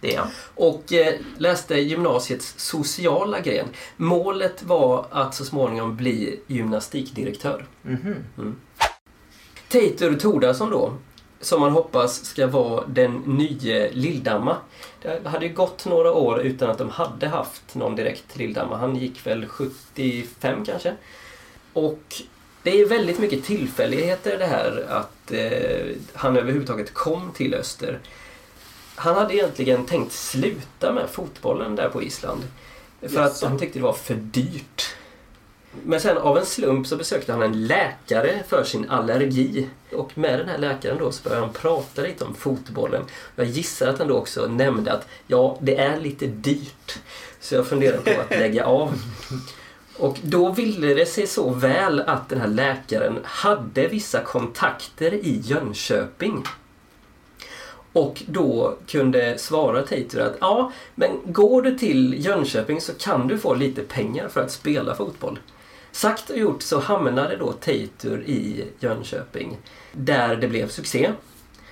det 0.00 0.14
är. 0.14 0.24
Och 0.54 0.92
eh, 0.92 1.14
läste 1.38 1.74
gymnasiets 1.80 2.54
sociala 2.56 3.40
gren. 3.40 3.66
Målet 3.96 4.62
var 4.62 5.06
att 5.10 5.34
så 5.34 5.44
småningom 5.44 5.96
bli 5.96 6.40
gymnastikdirektör. 6.46 7.66
Mhm. 7.82 8.56
Teitur 9.68 10.18
Tordarsson 10.18 10.70
då, 10.70 10.92
som 11.40 11.60
man 11.60 11.72
hoppas 11.72 12.24
ska 12.24 12.46
vara 12.46 12.84
den 12.86 13.16
nye 13.16 13.90
Lilldamma. 13.92 14.56
Det 15.02 15.28
hade 15.28 15.46
ju 15.46 15.52
gått 15.52 15.86
några 15.86 16.12
år 16.12 16.40
utan 16.40 16.70
att 16.70 16.78
de 16.78 16.90
hade 16.90 17.28
haft 17.28 17.74
någon 17.74 17.96
direkt 17.96 18.36
Lilldamma. 18.36 18.76
Han 18.76 18.96
gick 18.96 19.26
väl 19.26 19.46
75 19.46 20.64
kanske. 20.64 20.94
Och 21.72 22.22
det 22.62 22.80
är 22.80 22.86
väldigt 22.86 23.18
mycket 23.18 23.44
tillfälligheter 23.44 24.38
det 24.38 24.46
här 24.46 24.86
att 24.88 25.32
eh, 25.32 25.96
han 26.14 26.36
överhuvudtaget 26.36 26.94
kom 26.94 27.32
till 27.34 27.54
Öster. 27.54 27.98
Han 28.94 29.14
hade 29.14 29.34
egentligen 29.34 29.86
tänkt 29.86 30.12
sluta 30.12 30.92
med 30.92 31.10
fotbollen 31.10 31.76
där 31.76 31.88
på 31.88 32.02
Island. 32.02 32.42
För 33.00 33.06
att 33.06 33.12
Jaså. 33.14 33.46
han 33.46 33.58
tyckte 33.58 33.78
det 33.78 33.82
var 33.82 33.92
för 33.92 34.14
dyrt. 34.14 34.94
Men 35.84 36.00
sen 36.00 36.18
av 36.18 36.38
en 36.38 36.46
slump 36.46 36.86
så 36.86 36.96
besökte 36.96 37.32
han 37.32 37.42
en 37.42 37.66
läkare 37.66 38.42
för 38.48 38.64
sin 38.64 38.90
allergi. 38.90 39.68
Och 39.92 40.18
med 40.18 40.38
den 40.38 40.48
här 40.48 40.58
läkaren 40.58 40.98
då 40.98 41.12
så 41.12 41.22
började 41.22 41.46
han 41.46 41.54
prata 41.54 42.02
lite 42.02 42.24
om 42.24 42.34
fotbollen. 42.34 43.02
Jag 43.36 43.46
gissar 43.46 43.86
att 43.86 43.98
han 43.98 44.08
då 44.08 44.16
också 44.16 44.46
nämnde 44.46 44.92
att 44.92 45.06
ja, 45.26 45.58
det 45.60 45.76
är 45.76 46.00
lite 46.00 46.26
dyrt. 46.26 46.98
Så 47.40 47.54
jag 47.54 47.66
funderar 47.66 47.98
på 47.98 48.20
att 48.20 48.30
lägga 48.30 48.64
av. 48.64 48.94
Och 49.96 50.18
då 50.22 50.52
ville 50.52 50.94
det 50.94 51.06
sig 51.06 51.26
så 51.26 51.50
väl 51.50 52.00
att 52.00 52.28
den 52.28 52.40
här 52.40 52.48
läkaren 52.48 53.18
hade 53.24 53.88
vissa 53.88 54.22
kontakter 54.22 55.14
i 55.14 55.40
Jönköping. 55.44 56.44
Och 57.92 58.22
då 58.26 58.76
kunde 58.86 59.38
svara 59.38 59.82
Teitur 59.82 60.20
att 60.20 60.36
ja, 60.40 60.72
men 60.94 61.10
går 61.24 61.62
du 61.62 61.78
till 61.78 62.24
Jönköping 62.24 62.80
så 62.80 62.92
kan 62.94 63.28
du 63.28 63.38
få 63.38 63.54
lite 63.54 63.82
pengar 63.82 64.28
för 64.28 64.40
att 64.40 64.50
spela 64.52 64.94
fotboll. 64.94 65.38
Sagt 65.92 66.30
och 66.30 66.36
gjort 66.36 66.62
så 66.62 66.80
hamnade 66.80 67.36
då 67.36 67.52
Teitur 67.52 68.22
i 68.26 68.64
Jönköping 68.78 69.58
där 69.92 70.36
det 70.36 70.48
blev 70.48 70.68
succé. 70.68 71.12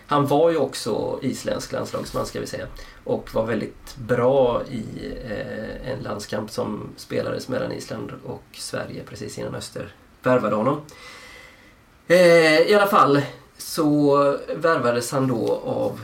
Han 0.07 0.26
var 0.26 0.50
ju 0.50 0.57
också 0.57 1.18
isländsk 1.22 1.72
landslagsman 1.72 2.26
ska 2.26 2.40
vi 2.40 2.46
säga 2.46 2.66
och 3.04 3.35
var 3.35 3.46
väldigt 3.46 3.96
bra 3.96 4.62
i 4.70 4.85
eh, 5.24 5.90
en 5.90 6.02
landskamp 6.02 6.50
som 6.50 6.88
spelades 6.96 7.48
mellan 7.48 7.72
Island 7.72 8.12
och 8.24 8.42
Sverige 8.52 9.02
precis 9.09 9.38
innan 9.38 9.54
Öster 9.54 9.94
värvade 10.22 10.57
honom. 10.57 10.81
Eh, 12.07 12.61
I 12.61 12.74
alla 12.74 12.87
fall 12.87 13.22
så 13.59 14.16
värvades 14.57 15.12
han 15.12 15.28
då 15.28 15.62
av 15.64 16.00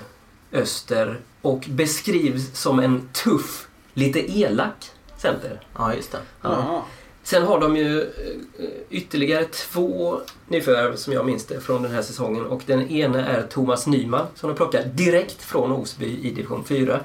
Öster 0.53 1.20
och 1.42 1.64
beskrivs 1.68 2.59
som 2.59 2.79
en 2.79 3.09
tuff, 3.12 3.68
lite 3.94 4.38
elak 4.38 4.90
center. 5.16 5.61
Ja, 5.79 5.94
just 5.94 6.12
det. 6.12 6.18
Ja. 6.42 6.85
Sen 7.24 7.42
har 7.42 7.60
de 7.60 7.76
ju 7.76 8.00
eh, 8.00 8.66
ytterligare 8.90 9.44
två 9.44 10.20
nyförvärv 10.48 10.96
som 10.96 11.12
jag 11.12 11.26
minns 11.26 11.46
det 11.46 11.60
från 11.60 11.82
den 11.82 11.92
här 11.92 12.02
säsongen 12.02 12.46
och 12.46 12.62
den 12.66 12.90
ena 12.90 13.26
är 13.26 13.42
Thomas 13.42 13.87
Nyman 13.87 14.26
som 14.34 14.48
de 14.48 14.56
plockar 14.56 14.84
direkt 14.84 15.42
från 15.42 15.72
Osby 15.72 16.18
i 16.22 16.30
division 16.30 16.64
4 16.64 17.00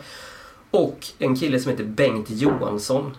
och 0.71 1.07
en 1.19 1.35
kille 1.35 1.59
som 1.59 1.71
heter 1.71 1.83
Bengt 1.83 2.29
Johansson 2.29 3.17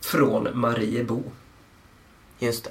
från 0.00 0.48
Mariebo. 0.54 1.22
Just 2.38 2.64
det. 2.64 2.70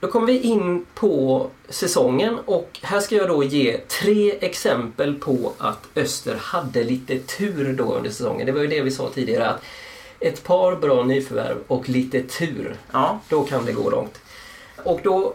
Då 0.00 0.08
kommer 0.08 0.26
vi 0.26 0.40
in 0.40 0.86
på 0.94 1.46
säsongen 1.68 2.38
och 2.44 2.78
här 2.82 3.00
ska 3.00 3.16
jag 3.16 3.28
då 3.28 3.44
ge 3.44 3.78
tre 3.78 4.38
exempel 4.40 5.14
på 5.14 5.52
att 5.58 5.88
Öster 5.96 6.34
hade 6.34 6.84
lite 6.84 7.18
tur 7.18 7.72
då 7.72 7.94
under 7.94 8.10
säsongen. 8.10 8.46
Det 8.46 8.52
var 8.52 8.60
ju 8.60 8.66
det 8.66 8.82
vi 8.82 8.90
sa 8.90 9.10
tidigare 9.10 9.48
att 9.48 9.62
ett 10.22 10.44
par 10.44 10.76
bra 10.76 11.04
nyförvärv 11.04 11.56
och 11.66 11.88
lite 11.88 12.22
tur, 12.22 12.76
Ja, 12.92 13.20
då 13.28 13.44
kan 13.44 13.64
det 13.64 13.72
gå 13.72 13.90
långt. 13.90 14.18
Och 14.84 15.00
då 15.02 15.34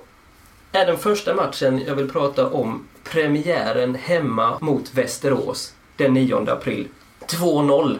är 0.71 0.86
den 0.86 0.97
första 0.97 1.34
matchen 1.36 1.84
jag 1.88 1.95
vill 1.95 2.12
prata 2.12 2.50
om 2.50 2.88
premiären 3.04 3.95
hemma 3.95 4.58
mot 4.62 4.93
Västerås 4.93 5.73
den 5.97 6.13
9 6.13 6.50
april. 6.50 6.88
2-0. 7.28 7.97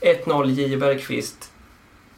1-0 0.00 0.50
J. 0.50 0.76
Bergqvist. 0.76 1.50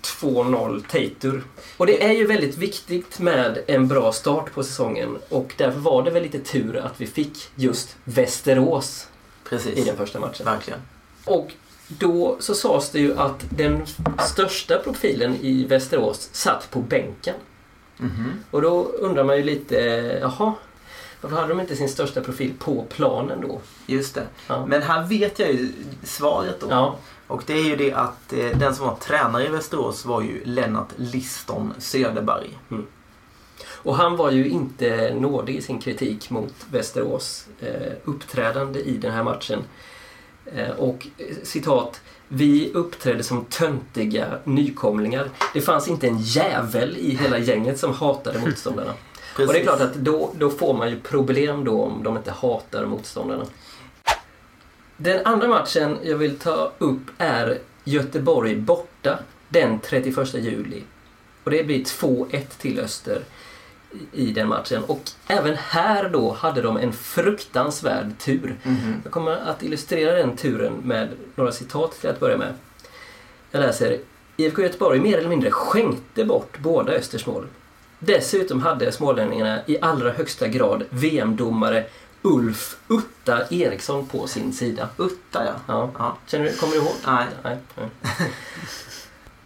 2-0 0.02 0.82
Teitur. 0.90 1.44
Och 1.76 1.86
det 1.86 2.04
är 2.04 2.12
ju 2.12 2.26
väldigt 2.26 2.56
viktigt 2.56 3.18
med 3.18 3.64
en 3.66 3.88
bra 3.88 4.12
start 4.12 4.52
på 4.54 4.64
säsongen 4.64 5.18
och 5.28 5.54
därför 5.56 5.80
var 5.80 6.02
det 6.02 6.10
väl 6.10 6.22
lite 6.22 6.38
tur 6.38 6.76
att 6.76 7.00
vi 7.00 7.06
fick 7.06 7.48
just 7.54 7.96
Västerås 8.04 9.06
i 9.44 9.48
precis. 9.48 9.86
den 9.86 9.96
första 9.96 10.20
matchen. 10.20 10.46
Verkligen. 10.46 10.80
Och 11.24 11.52
då 11.88 12.36
så 12.40 12.54
sades 12.54 12.90
det 12.90 12.98
ju 12.98 13.18
att 13.18 13.44
den 13.50 13.86
största 14.18 14.78
profilen 14.78 15.36
i 15.40 15.64
Västerås 15.64 16.28
satt 16.32 16.70
på 16.70 16.80
bänken. 16.80 17.34
Mhm. 17.96 18.32
Och 18.50 18.62
då 18.62 18.84
undrar 18.84 19.24
man 19.24 19.36
ju 19.36 19.42
lite, 19.42 19.76
jaha, 20.20 20.54
varför 21.20 21.36
hade 21.36 21.48
de 21.48 21.60
inte 21.60 21.76
sin 21.76 21.88
största 21.88 22.20
profil 22.20 22.52
på 22.58 22.84
planen 22.88 23.40
då? 23.40 23.60
Just 23.86 24.14
det. 24.14 24.26
Ja. 24.46 24.66
Men 24.66 24.82
här 24.82 25.06
vet 25.06 25.38
jag 25.38 25.52
ju 25.52 25.72
svaret 26.04 26.60
då. 26.60 26.66
Ja, 26.70 26.96
Och 27.26 27.42
det 27.46 27.52
är 27.52 27.64
ju 27.64 27.76
det 27.76 27.92
att 27.92 28.32
eh, 28.32 28.58
den 28.58 28.74
som 28.74 28.86
var 28.86 28.94
tränare 28.94 29.44
i 29.46 29.48
Västerås 29.48 30.04
var 30.04 30.22
ju 30.22 30.44
Lennart 30.44 30.88
Liston 30.96 31.74
Söderberg. 31.78 32.58
och 33.66 33.96
han 33.96 34.16
var 34.16 34.30
ju 34.30 34.48
inte 34.48 35.14
nådig 35.14 35.56
i 35.56 35.62
sin 35.62 35.80
kritik 35.80 36.30
mot 36.30 36.54
Västerås 36.70 37.46
eh, 37.60 37.92
uppträdande 38.04 38.80
i 38.80 38.96
den 38.96 39.12
här 39.12 39.22
matchen. 39.22 39.62
Eh, 40.56 40.70
och 40.70 41.06
eh, 41.18 41.36
citat, 41.42 42.00
vi 42.28 42.72
uppträdde 42.72 43.22
som 43.22 43.44
töntiga 43.44 44.38
nykomlingar. 44.44 45.30
Det 45.54 45.60
fanns 45.60 45.88
inte 45.88 46.06
en 46.06 46.18
jävel 46.18 46.96
i 46.96 47.14
hela 47.14 47.38
gänget 47.38 47.78
som 47.78 47.92
hatade 47.92 48.38
motståndarna. 48.38 48.94
Precis. 49.36 49.46
Och 49.48 49.52
det 49.52 49.60
är 49.60 49.62
klart 49.62 49.80
att 49.80 49.94
då, 49.94 50.32
då 50.38 50.50
får 50.50 50.74
man 50.74 50.90
ju 50.90 51.00
problem 51.00 51.64
då 51.64 51.82
om 51.82 52.02
de 52.02 52.16
inte 52.16 52.30
hatar 52.30 52.86
motståndarna. 52.86 53.44
Den 54.96 55.26
andra 55.26 55.48
matchen 55.48 55.98
jag 56.02 56.16
vill 56.16 56.38
ta 56.38 56.72
upp 56.78 57.02
är 57.18 57.58
Göteborg 57.84 58.56
borta 58.56 59.18
den 59.48 59.80
31 59.80 60.34
juli. 60.34 60.82
Och 61.44 61.50
det 61.50 61.64
blir 61.64 61.84
2-1 61.84 62.42
till 62.58 62.80
Öster 62.80 63.22
i 64.12 64.32
den 64.32 64.48
matchen. 64.48 64.84
Och 64.84 65.00
även 65.26 65.56
här 65.56 66.08
då 66.08 66.32
hade 66.32 66.62
de 66.62 66.76
en 66.76 66.92
fruktansvärd 66.92 68.18
tur. 68.18 68.56
Mhm. 68.62 69.00
Jag 69.04 69.12
kommer 69.12 69.32
att 69.32 69.62
illustrera 69.62 70.16
den 70.16 70.36
turen 70.36 70.72
med 70.84 71.08
några 71.34 71.52
citat 71.52 72.00
till 72.00 72.10
att 72.10 72.20
börja 72.20 72.36
med. 72.36 72.54
Jag 73.50 73.60
läser. 73.60 73.98
IFK 74.36 74.62
Göteborg 74.62 75.00
mer 75.00 75.18
eller 75.18 75.28
mindre 75.28 75.50
skänkte 75.50 76.24
bort 76.24 76.58
båda 76.58 76.92
Östers 76.92 77.26
mål. 77.26 77.46
Dessutom 77.98 78.60
hade 78.60 78.92
smålänningarna 78.92 79.58
i 79.66 79.78
allra 79.80 80.10
högsta 80.10 80.48
grad 80.48 80.84
VM-domare 80.90 81.84
Ulf 82.22 82.76
Utta 82.88 83.46
Eriksson 83.50 84.06
på 84.06 84.26
sin 84.26 84.52
sida. 84.52 84.88
Utta 84.96 85.44
ja. 85.44 85.54
Ja. 85.66 85.90
ja. 85.98 86.16
Känner 86.26 86.44
du, 86.44 86.56
kommer 86.56 86.72
du 86.72 86.78
ihåg? 86.78 86.94
Nej. 87.06 87.26
Nej. 87.42 87.56
nej. 87.76 87.88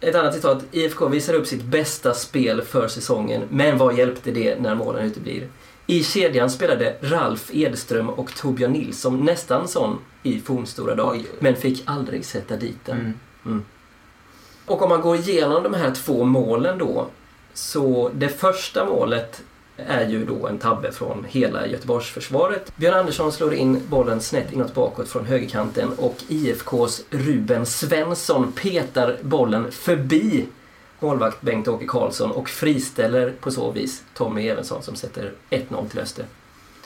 Ett 0.03 0.15
annat 0.15 0.33
citat. 0.33 0.65
IFK 0.71 1.07
visar 1.07 1.33
upp 1.33 1.47
sitt 1.47 1.63
bästa 1.63 2.13
spel 2.13 2.61
för 2.61 2.87
säsongen, 2.87 3.41
men 3.49 3.77
vad 3.77 3.97
hjälpte 3.97 4.31
det 4.31 4.59
när 4.59 4.75
målen 4.75 5.05
uteblir? 5.05 5.47
I 5.87 6.03
kedjan 6.03 6.49
spelade 6.49 6.95
Ralf 7.01 7.49
Edström 7.53 8.09
och 8.09 8.35
Torbjörn 8.35 8.71
Nilsson 8.71 9.25
nästan 9.25 9.67
sån 9.67 9.99
i 10.23 10.39
fornstora 10.39 10.95
dag, 10.95 11.11
Oj. 11.15 11.25
men 11.39 11.55
fick 11.55 11.83
aldrig 11.85 12.25
sätta 12.25 12.55
dit 12.55 12.85
den. 12.85 13.13
Mm. 13.45 13.65
Och 14.65 14.81
om 14.81 14.89
man 14.89 15.01
går 15.01 15.15
igenom 15.15 15.63
de 15.63 15.73
här 15.73 15.91
två 15.91 16.23
målen 16.23 16.77
då, 16.77 17.07
så 17.53 18.11
det 18.13 18.29
första 18.29 18.85
målet 18.85 19.43
är 19.77 20.07
ju 20.07 20.25
då 20.25 20.47
en 20.47 20.57
tabbe 20.57 20.91
från 20.91 21.25
hela 21.29 21.67
Göteborgsförsvaret. 21.67 22.77
Björn 22.77 22.93
Andersson 22.93 23.31
slår 23.31 23.53
in 23.53 23.81
bollen 23.87 24.21
snett 24.21 24.53
inåt 24.53 24.73
bakåt 24.73 25.09
från 25.09 25.25
högerkanten 25.25 25.89
och 25.97 26.15
IFKs 26.27 27.03
Ruben 27.09 27.65
Svensson 27.65 28.51
petar 28.51 29.17
bollen 29.21 29.71
förbi 29.71 30.45
målvakt 30.99 31.41
Bengt-Åke 31.41 31.85
Karlsson 31.85 32.31
och 32.31 32.49
friställer 32.49 33.33
på 33.39 33.51
så 33.51 33.71
vis 33.71 34.03
Tommy 34.13 34.47
Evensson 34.47 34.83
som 34.83 34.95
sätter 34.95 35.31
1-0 35.49 35.89
till 35.89 35.99
Öster. 35.99 36.25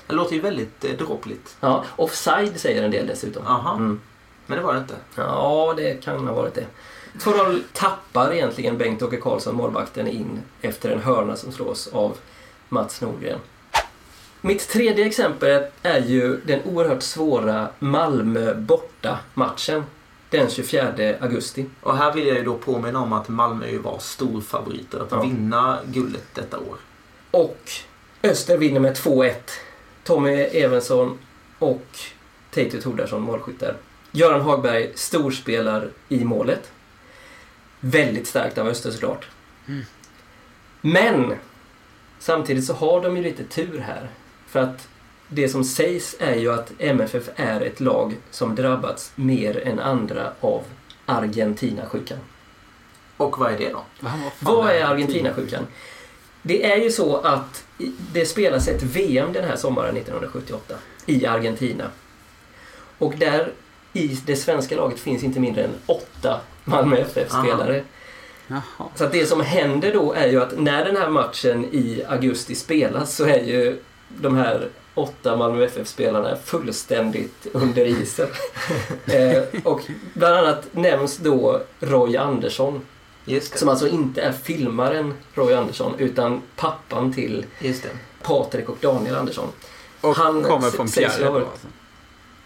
Det 0.07 0.15
låter 0.15 0.35
ju 0.35 0.41
väldigt 0.41 0.85
eh, 0.85 0.91
dråpligt. 0.97 1.57
Ja, 1.59 1.83
offside 1.95 2.59
säger 2.59 2.83
en 2.83 2.91
del 2.91 3.07
dessutom. 3.07 3.47
Aha. 3.47 3.75
Mm. 3.75 4.01
Men 4.45 4.57
det 4.57 4.63
var 4.63 4.73
det 4.73 4.79
inte. 4.79 4.95
Ja, 5.15 5.73
det 5.77 6.03
kan 6.03 6.27
ha 6.27 6.33
varit 6.33 6.53
det. 6.53 6.65
2-0 7.19 7.61
tappar 7.73 8.33
egentligen 8.33 8.77
Bengt-Åke 8.77 9.17
Karlsson 9.17 9.55
målvakten 9.55 10.07
in 10.07 10.41
efter 10.61 10.91
en 10.91 11.01
hörna 11.01 11.35
som 11.35 11.51
slås 11.51 11.87
av 11.87 12.17
Mats 12.69 13.01
Nordgren. 13.01 13.39
Mitt 14.41 14.69
tredje 14.69 15.05
exempel 15.05 15.63
är 15.83 15.99
ju 16.01 16.37
den 16.45 16.59
oerhört 16.63 17.03
svåra 17.03 17.69
Malmö 17.79 18.53
borta 18.53 19.19
matchen 19.33 19.83
den 20.29 20.49
24 20.49 20.93
augusti. 21.21 21.65
Och 21.81 21.97
här 21.97 22.13
vill 22.13 22.27
jag 22.27 22.37
ju 22.37 22.43
då 22.43 22.55
påminna 22.57 22.99
om 22.99 23.13
att 23.13 23.27
Malmö 23.29 23.67
ju 23.67 23.77
var 23.77 23.99
storfavoriter 23.99 24.99
att 24.99 25.11
Ja. 25.11 25.21
vinna 25.21 25.79
guldet 25.85 26.27
detta 26.33 26.57
år. 26.59 26.77
Och 27.31 27.57
Öster 28.23 28.57
vinner 28.57 28.79
med 28.79 28.95
2-1. 28.95 29.33
Tommy 30.03 30.31
Evensson 30.33 31.17
och 31.59 31.85
Teito 32.51 32.81
Tordarsson 32.81 33.21
målskyttar. 33.21 33.75
Göran 34.11 34.41
Hagberg 34.41 34.91
storspelar 34.95 35.89
i 36.09 36.23
målet. 36.25 36.71
Väldigt 37.79 38.27
starkt 38.27 38.57
av 38.57 38.67
Öster 38.67 38.91
såklart. 38.91 39.27
Mm. 39.67 39.81
Men 40.81 41.33
samtidigt 42.19 42.65
så 42.65 42.73
har 42.73 43.01
de 43.01 43.17
ju 43.17 43.23
lite 43.23 43.43
tur 43.43 43.79
här. 43.79 44.09
För 44.47 44.59
att 44.59 44.87
det 45.27 45.49
som 45.49 45.63
sägs 45.63 46.15
är 46.19 46.35
ju 46.35 46.53
att 46.53 46.71
MFF 46.79 47.29
är 47.35 47.61
ett 47.61 47.79
lag 47.79 48.15
som 48.31 48.55
drabbats 48.55 49.11
mer 49.15 49.67
än 49.67 49.79
andra 49.79 50.33
av 50.39 50.63
Argentina-sjukan. 51.05 52.17
Och 53.17 53.39
vad 53.39 53.53
är 53.53 53.57
det 53.57 53.69
då? 53.69 53.83
Vad 54.39 54.69
är 54.69 54.85
Argentina-sjukan? 54.85 55.67
Det 56.41 56.71
är 56.71 56.77
ju 56.77 56.91
så 56.91 57.17
att 57.17 57.65
det 58.13 58.25
spelas 58.25 58.67
ett 58.67 58.83
VM 58.83 59.33
den 59.33 59.43
här 59.43 59.55
sommaren 59.55 59.97
1978 59.97 60.75
i 61.05 61.25
Argentina. 61.25 61.85
Och 62.97 63.13
där 63.17 63.51
i 63.93 64.07
det 64.25 64.35
svenska 64.35 64.75
laget 64.75 64.99
finns 64.99 65.23
inte 65.23 65.39
mindre 65.39 65.63
än 65.63 65.75
åtta 65.85 66.41
Malmö 66.63 66.97
FF-spelare. 66.97 67.83
Jaha. 68.47 68.89
Så 68.95 69.07
det 69.07 69.25
som 69.25 69.41
händer 69.41 69.93
då 69.93 70.13
är 70.13 70.27
ju 70.27 70.41
att 70.41 70.59
när 70.59 70.85
den 70.85 70.97
här 70.97 71.09
matchen 71.09 71.65
i 71.65 72.03
augusti 72.07 72.55
spelas 72.55 73.15
så 73.15 73.25
är 73.25 73.43
ju 73.43 73.79
de 74.09 74.35
här 74.35 74.67
åtta 74.93 75.35
Malmö 75.35 75.65
FF-spelarna 75.65 76.35
fullständigt 76.35 77.47
under 77.51 77.85
isen. 77.85 78.27
eh, 79.05 79.43
och 79.63 79.81
bland 80.13 80.35
annat 80.35 80.67
nämns 80.71 81.17
då 81.17 81.61
Roy 81.79 82.17
Andersson 82.17 82.81
som 83.59 83.69
alltså 83.69 83.87
inte 83.87 84.21
är 84.21 84.31
filmaren 84.31 85.13
Roy 85.33 85.53
Andersson 85.53 85.93
utan 85.97 86.41
pappan 86.55 87.13
till. 87.13 87.45
Patrik 88.21 88.69
och 88.69 88.77
Daniel 88.81 89.15
Andersson. 89.15 89.47
Och 90.01 90.15
Han 90.15 90.43
kommer 90.43 90.69
från 90.69 90.87
Bjärred 90.87 91.11
ha 91.11 91.25
då 91.25 91.31
varit- 91.31 91.47
alltså. 91.51 91.67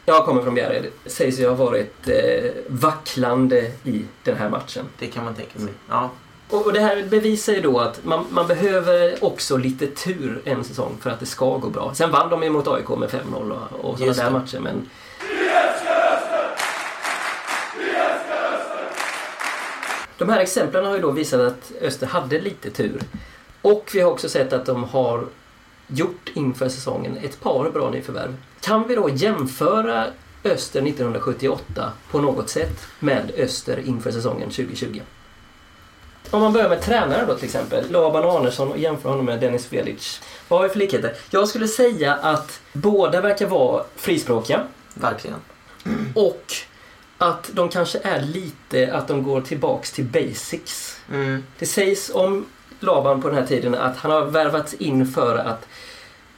Jag 0.05 0.25
kommer 0.25 0.41
från 0.41 0.53
Bjärred. 0.55 0.85
Sägs 1.05 1.39
ju 1.39 1.47
ha 1.47 1.55
varit 1.55 2.07
eh, 2.07 2.51
vacklande 2.67 3.71
i 3.83 4.05
den 4.23 4.37
här 4.37 4.49
matchen. 4.49 4.85
Det 4.99 5.07
kan 5.07 5.23
man 5.23 5.35
tänka 5.35 5.59
sig. 5.59 5.69
Ja. 5.89 6.09
Och, 6.49 6.65
och 6.65 6.73
det 6.73 6.79
här 6.79 7.03
bevisar 7.03 7.53
ju 7.53 7.61
då 7.61 7.79
att 7.79 8.05
man, 8.05 8.25
man 8.29 8.47
behöver 8.47 9.23
också 9.23 9.57
lite 9.57 9.87
tur 9.87 10.41
en 10.45 10.63
säsong 10.63 10.97
för 11.01 11.09
att 11.09 11.19
det 11.19 11.25
ska 11.25 11.57
gå 11.57 11.69
bra. 11.69 11.91
Sen 11.93 12.11
vann 12.11 12.29
de 12.29 12.43
ju 12.43 12.49
mot 12.49 12.67
AIK 12.67 12.89
med 12.89 13.09
5-0 13.09 13.19
och, 13.33 13.89
och 13.89 13.97
sådana 13.97 14.05
Just 14.05 14.19
där 14.19 14.25
det. 14.25 14.31
matcher 14.31 14.59
men 14.59 14.89
De 20.17 20.29
här 20.29 20.39
exemplen 20.39 20.85
har 20.85 20.95
ju 20.95 21.01
då 21.01 21.11
visat 21.11 21.41
att 21.41 21.71
Öster 21.81 22.07
hade 22.07 22.39
lite 22.39 22.69
tur. 22.69 23.01
Och 23.61 23.89
vi 23.93 23.99
har 23.99 24.11
också 24.11 24.29
sett 24.29 24.53
att 24.53 24.65
de 24.65 24.83
har 24.83 25.25
gjort 25.93 26.29
inför 26.33 26.69
säsongen 26.69 27.17
ett 27.23 27.41
par 27.41 27.69
bra 27.69 27.89
nyförvärv. 27.89 28.35
Kan 28.61 28.87
vi 28.87 28.95
då 28.95 29.09
jämföra 29.09 30.07
Öster 30.43 30.81
1978 30.81 31.91
på 32.11 32.21
något 32.21 32.49
sätt 32.49 32.87
med 32.99 33.31
Öster 33.37 33.79
inför 33.85 34.11
säsongen 34.11 34.49
2020? 34.49 35.01
Om 36.29 36.41
man 36.41 36.53
börjar 36.53 36.69
med 36.69 36.81
tränaren 36.81 37.27
då 37.27 37.35
till 37.35 37.45
exempel, 37.45 37.91
Laban 37.91 38.23
Arnesson 38.23 38.71
och 38.71 38.77
jämför 38.77 39.09
honom 39.09 39.25
med 39.25 39.39
Dennis 39.39 39.73
Velic. 39.73 40.21
Vad 40.47 40.59
har 40.59 40.67
vi 40.67 40.73
för 40.73 40.79
likheter? 40.79 41.15
Jag 41.29 41.47
skulle 41.47 41.67
säga 41.67 42.13
att 42.13 42.61
båda 42.73 43.21
verkar 43.21 43.47
vara 43.47 43.83
frispråkiga 43.95 44.67
Verkligen. 44.93 45.37
och 46.15 46.53
att 47.17 47.49
de 47.53 47.69
kanske 47.69 47.99
är 48.03 48.21
lite 48.21 48.93
att 48.93 49.07
de 49.07 49.23
går 49.23 49.41
tillbaks 49.41 49.91
till 49.91 50.05
basics. 50.05 51.01
Mm. 51.11 51.43
Det 51.59 51.65
sägs 51.65 52.11
om 52.13 52.45
Laban 52.83 53.21
på 53.21 53.27
den 53.27 53.37
här 53.37 53.45
tiden 53.45 53.75
att 53.75 53.97
han 53.97 54.11
har 54.11 54.25
värvats 54.25 54.73
in 54.73 55.07
för 55.07 55.37
att 55.37 55.67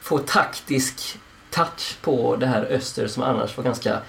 få 0.01 0.17
taktisk 0.17 1.19
touch 1.49 1.97
på 2.01 2.35
det 2.35 2.45
här 2.45 2.65
Öster 2.65 3.07
som 3.07 3.23
annars 3.23 3.57
var 3.57 3.63
ganska 3.63 3.99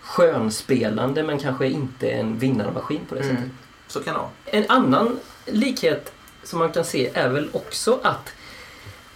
skönspelande 0.00 1.22
men 1.22 1.38
kanske 1.38 1.68
inte 1.68 2.10
en 2.10 2.38
vinnarmaskin 2.38 3.00
på 3.08 3.14
det 3.14 3.22
sättet. 3.22 3.38
Mm. 3.38 3.50
Så 3.86 4.00
kan 4.02 4.14
det 4.14 4.20
vara. 4.20 4.30
En 4.44 4.64
annan 4.68 5.18
likhet 5.46 6.12
som 6.42 6.58
man 6.58 6.72
kan 6.72 6.84
se 6.84 7.10
är 7.14 7.28
väl 7.28 7.48
också 7.52 8.00
att 8.02 8.32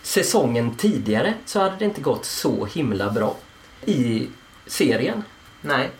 säsongen 0.02 0.74
tidigare 0.76 1.34
så 1.46 1.60
hade 1.60 1.76
det 1.76 1.84
inte 1.84 2.00
gått 2.00 2.24
så 2.24 2.64
himla 2.64 3.10
bra 3.10 3.36
i 3.84 4.28
serien. 4.66 5.22
Nej. 5.60 5.90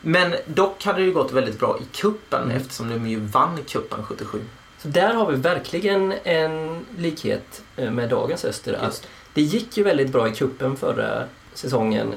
Men 0.00 0.36
dock 0.46 0.84
hade 0.84 0.98
det 0.98 1.04
ju 1.04 1.12
gått 1.12 1.32
väldigt 1.32 1.58
bra 1.58 1.78
i 1.80 1.96
kuppen 1.96 2.50
eftersom 2.50 2.88
de 2.90 3.08
ju 3.08 3.20
vann 3.20 3.58
kuppen 3.68 4.04
77. 4.04 4.40
Där 4.86 5.14
har 5.14 5.30
vi 5.32 5.36
verkligen 5.36 6.14
en 6.24 6.86
likhet 6.98 7.62
eh, 7.76 7.90
med 7.90 8.08
dagens 8.08 8.44
Öster. 8.44 8.72
Att 8.72 9.06
det 9.34 9.42
gick 9.42 9.76
ju 9.76 9.82
väldigt 9.84 10.08
bra 10.12 10.28
i 10.28 10.32
kuppen 10.34 10.76
förra 10.76 11.24
säsongen 11.54 12.14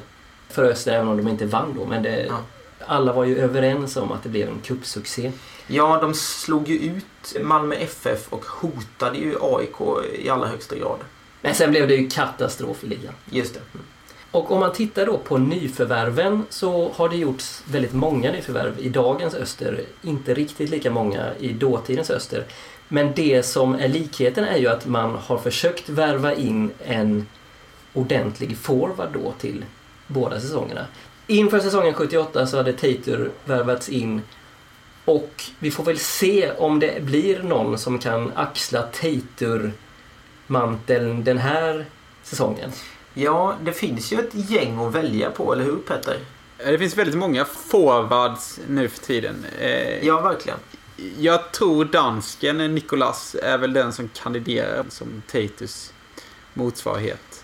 för 0.50 0.64
Öster, 0.64 0.92
även 0.94 1.08
om 1.08 1.18
de 1.18 1.28
inte 1.28 1.46
vann 1.46 1.74
då. 1.80 1.86
Men 1.86 2.04
det, 2.04 2.26
Ja. 2.30 2.38
alla 2.86 3.14
var 3.14 3.24
ju 3.26 3.38
överens 3.40 3.98
om 3.98 4.12
att 4.12 4.24
det 4.24 4.30
blev 4.30 4.48
en 4.50 4.60
cupsuccé. 4.64 5.32
Ja, 5.68 5.98
de 6.02 6.14
slog 6.14 6.70
ju 6.70 6.80
ut 6.80 7.42
Malmö 7.44 7.76
FF 7.76 8.28
och 8.34 8.46
hotade 8.46 9.18
ju 9.18 9.36
AIK 9.42 10.06
i 10.20 10.30
allra 10.30 10.48
högsta 10.48 10.76
grad. 10.76 11.00
Men 11.42 11.56
sen 11.56 11.72
blev 11.72 11.88
det 11.88 11.96
ju 11.96 12.10
katastrof 12.10 12.84
i 12.84 12.88
ligan. 12.88 13.14
Just 13.30 13.54
det. 13.54 13.60
Och 14.32 14.52
om 14.52 14.60
man 14.60 14.74
tittar 14.74 15.06
då 15.06 15.18
på 15.18 15.38
nyförvärven 15.38 16.46
så 16.50 16.92
har 16.96 17.10
det 17.10 17.16
gjorts 17.16 17.64
väldigt 17.66 17.94
många 17.94 18.32
nyförvärv 18.32 18.80
i 18.80 18.90
dagens 18.90 19.34
Öster. 19.34 19.82
Inte 20.02 20.34
riktigt 20.34 20.70
lika 20.70 20.92
många 20.92 21.34
i 21.40 21.54
dåtidens 21.54 22.10
Öster. 22.10 22.46
Men 22.88 23.14
det 23.16 23.44
som 23.44 23.76
är 23.76 23.88
likheten 23.88 24.44
är 24.44 24.58
ju 24.58 24.68
att 24.68 24.86
man 24.86 25.16
har 25.16 25.38
försökt 25.38 25.90
värva 25.90 26.34
in 26.34 26.72
en 26.86 27.28
ordentlig 27.94 28.58
forward 28.58 29.10
då 29.14 29.34
till 29.40 29.66
båda 30.08 30.40
säsongerna. 30.40 30.86
Inför 31.28 31.60
säsongen 31.60 31.94
78 31.94 32.48
så 32.48 32.58
hade 32.58 32.74
Tater 32.74 33.30
värvats 33.46 33.90
in 33.90 34.22
och 35.06 35.44
vi 35.60 35.72
får 35.72 35.84
väl 35.84 36.00
se 36.00 36.52
om 36.52 36.80
det 36.80 37.04
blir 37.04 37.44
någon 37.44 37.78
som 37.78 38.00
kan 38.00 38.32
axla 38.36 38.82
Tater-manteln 38.82 41.24
den 41.24 41.38
här 41.38 41.86
säsongen. 42.24 42.72
Ja, 43.20 43.56
det 43.64 43.74
finns 43.74 44.12
ju 44.14 44.20
ett 44.20 44.34
gäng 44.50 44.80
att 44.86 44.94
välja 44.96 45.32
på, 45.32 45.54
eller 45.54 45.64
hur 45.64 45.76
Petter? 45.78 46.18
Eh, 46.58 46.72
Det 46.72 46.78
finns 46.78 46.98
väldigt 46.98 47.18
många 47.18 47.46
forwards 47.46 48.60
nu 48.68 48.90
för 48.90 49.00
tiden. 49.00 49.46
Eh, 49.60 50.06
Ja, 50.08 50.22
verkligen. 50.22 50.60
Jag 51.18 51.52
tror 51.52 51.86
dansken 51.86 52.76
Nicolas 52.76 53.36
är 53.44 53.58
väl 53.58 53.74
den 53.74 53.94
som 53.94 54.10
kandiderar 54.10 54.86
som 54.90 55.22
Tatus 55.32 55.94
motsvarighet. 56.54 57.44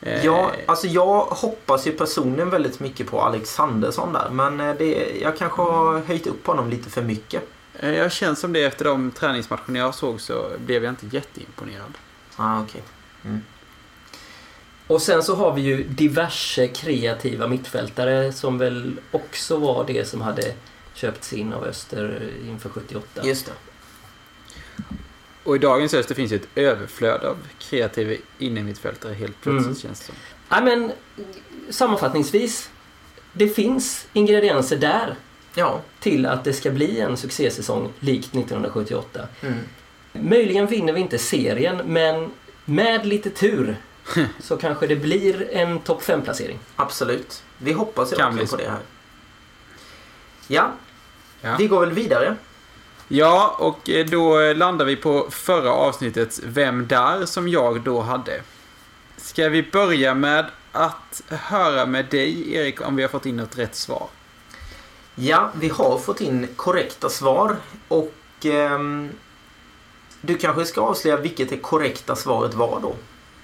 Eh, 0.00 0.24
Ja, 0.24 0.50
alltså 0.66 0.86
jag 0.86 1.20
hoppas 1.24 1.86
ju 1.86 1.92
personligen 1.92 2.50
väldigt 2.50 2.80
mycket 2.80 3.06
på 3.10 3.20
Alexandersson 3.22 4.12
där, 4.12 4.28
men 4.30 4.60
eh, 4.60 4.74
det, 4.78 5.18
jag 5.22 5.36
kanske 5.38 5.62
har 5.62 5.98
höjt 6.00 6.26
upp 6.26 6.46
honom 6.46 6.70
lite 6.70 6.90
för 6.90 7.02
mycket. 7.02 7.42
eh, 7.74 7.90
Jag 7.94 8.12
känner 8.12 8.34
som 8.34 8.52
det 8.52 8.64
efter 8.64 8.84
de 8.84 9.10
träningsmatcherna 9.10 9.78
jag 9.78 9.94
såg 9.94 10.20
så 10.20 10.46
blev 10.58 10.84
jag 10.84 10.92
inte 10.92 11.06
jätteimponerad. 11.16 11.92
Ah, 12.36 12.60
okej. 12.60 12.82
Och 14.88 15.02
sen 15.02 15.22
så 15.22 15.34
har 15.34 15.52
vi 15.54 15.60
ju 15.62 15.82
diverse 15.84 16.66
kreativa 16.68 17.46
mittfältare 17.46 18.32
som 18.32 18.58
väl 18.58 18.96
också 19.10 19.56
var 19.56 19.84
det 19.86 20.08
som 20.08 20.20
hade 20.20 20.52
köpts 20.94 21.32
in 21.32 21.52
av 21.52 21.64
Öster 21.64 22.30
inför 22.48 22.68
78. 22.68 23.22
Just 23.24 23.46
det. 23.46 23.52
Och 25.44 25.56
i 25.56 25.58
dagens 25.58 25.94
Öster 25.94 26.14
finns 26.14 26.32
ju 26.32 26.36
ett 26.36 26.48
överflöd 26.54 27.24
av 27.24 27.36
kreativa 27.58 28.14
innermittfältare 28.38 29.14
helt 29.14 29.40
plötsligt 29.40 29.66
Mm. 29.66 29.76
känns 29.76 30.00
det 30.00 30.06
som. 30.06 30.14
Ja, 30.48 30.60
men 30.60 30.92
sammanfattningsvis, 31.70 32.70
det 33.32 33.48
finns 33.48 34.06
ingredienser 34.12 34.76
där 34.76 35.14
Ja. 35.54 35.80
till 36.00 36.26
att 36.26 36.44
det 36.44 36.52
ska 36.52 36.70
bli 36.70 37.00
en 37.00 37.16
succésäsong 37.16 37.88
likt 38.00 38.34
1978. 38.34 39.28
Mm. 39.42 39.54
Möjligen 40.12 40.66
vinner 40.66 40.92
vi 40.92 41.00
inte 41.00 41.18
serien, 41.18 41.76
men 41.86 42.30
med 42.64 43.06
lite 43.06 43.30
tur 43.30 43.76
så 44.40 44.56
kanske 44.56 44.86
det 44.86 44.96
blir 44.96 45.48
en 45.52 45.78
topp 45.80 46.02
5-placering. 46.02 46.58
Absolut. 46.76 47.42
Vi 47.58 47.72
hoppas 47.72 48.12
ju 48.12 48.16
Kan 48.16 48.34
bli 48.34 48.46
på 48.46 48.56
det 48.56 48.70
här. 48.70 48.80
Ja, 50.46 50.70
Ja. 51.40 51.56
vi 51.58 51.66
går 51.66 51.80
väl 51.80 51.92
vidare. 51.92 52.36
Ja, 53.08 53.56
och 53.58 53.90
eh, 53.90 54.06
då 54.06 54.52
landar 54.52 54.84
vi 54.84 54.96
på 54.96 55.26
förra 55.30 55.72
avsnittets 55.72 56.40
Vem 56.44 56.86
där? 56.86 57.26
som 57.26 57.48
jag 57.48 57.80
då 57.80 58.00
hade. 58.00 58.42
Ska 59.16 59.48
vi 59.48 59.62
börja 59.62 60.14
med 60.14 60.46
att 60.72 61.22
höra 61.28 61.86
med 61.86 62.06
dig, 62.06 62.54
Erik, 62.54 62.86
om 62.86 62.96
vi 62.96 63.02
har 63.02 63.08
fått 63.08 63.26
in 63.26 63.36
något 63.36 63.58
rätt 63.58 63.74
svar? 63.74 64.06
Ja, 65.14 65.50
vi 65.54 65.68
har 65.68 65.98
fått 65.98 66.20
in 66.20 66.48
korrekta 66.56 67.08
svar 67.08 67.56
och 67.88 68.12
ehm, 68.42 69.08
du 70.20 70.38
kanske 70.38 70.64
ska 70.64 70.80
avslöja 70.80 71.16
vilket 71.16 71.48
det 71.50 71.56
korrekta 71.56 72.16
svaret 72.16 72.54
var 72.54 72.80
då? 72.82 72.94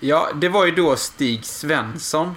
Ja, 0.00 0.28
det 0.34 0.48
var 0.48 0.66
ju 0.66 0.72
då 0.72 0.96
Stig 0.96 1.44
Svensson. 1.44 2.36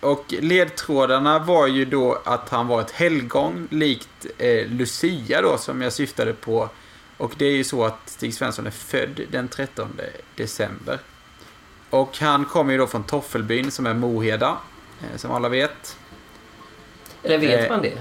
Och 0.00 0.24
ledtrådarna 0.40 1.38
var 1.38 1.66
ju 1.66 1.84
då 1.84 2.22
att 2.24 2.48
han 2.48 2.66
var 2.66 2.80
ett 2.80 2.90
helgon 2.90 3.68
likt 3.70 4.26
eh, 4.38 4.66
Lucia 4.68 5.42
då 5.42 5.58
som 5.58 5.82
jag 5.82 5.92
syftade 5.92 6.32
på. 6.32 6.68
Och 7.16 7.32
det 7.38 7.46
är 7.46 7.52
ju 7.56 7.64
så 7.64 7.84
att 7.84 7.98
Stig 8.08 8.34
Svensson 8.34 8.66
är 8.66 8.70
född 8.70 9.20
den 9.30 9.48
13 9.48 9.88
december. 10.36 10.98
Och 11.90 12.18
han 12.18 12.44
kommer 12.44 12.72
ju 12.72 12.78
då 12.78 12.86
från 12.86 13.04
Toffelbyn 13.04 13.70
som 13.70 13.86
är 13.86 13.94
Moheda, 13.94 14.56
eh, 15.00 15.16
som 15.16 15.30
alla 15.30 15.48
vet. 15.48 15.96
Eller 17.22 17.38
vet 17.38 17.60
Eh, 17.64 17.68
man 17.70 17.82
det? 17.82 17.92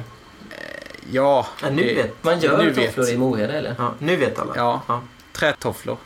Ja, 1.11 1.47
Ja, 1.61 1.69
nu 1.69 1.83
det- 1.83 1.93
vet 1.93 2.23
Man 2.23 2.39
gör 2.39 2.63
nu 2.63 2.75
tofflor 2.75 3.03
vet. 3.05 3.13
i 3.13 3.17
Moheda 3.17 3.53
eller? 3.53 3.75
Ja, 3.77 3.93
nu 3.99 4.15
vet 4.15 4.39
alla. 4.39 4.53
Ja. 4.55 4.81
Ja. 4.87 5.01
trätofflor. 5.33 5.97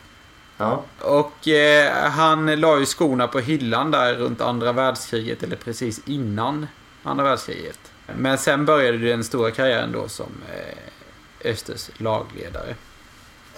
Ja. 0.57 0.83
Och 1.01 1.47
eh, 1.47 2.09
han 2.09 2.59
la 2.59 2.79
ju 2.79 2.85
skorna 2.85 3.27
på 3.27 3.39
hyllan 3.39 3.91
där 3.91 4.15
runt 4.15 4.41
andra 4.41 4.71
världskriget, 4.71 5.43
eller 5.43 5.55
precis 5.55 6.01
innan 6.05 6.67
andra 7.03 7.23
världskriget. 7.23 7.79
Men 8.17 8.37
sen 8.37 8.65
började 8.65 8.97
den 8.97 9.23
stora 9.23 9.51
karriären 9.51 9.91
då 9.91 10.07
som 10.07 10.31
eh, 10.53 11.51
Östers 11.51 11.89
lagledare. 11.97 12.75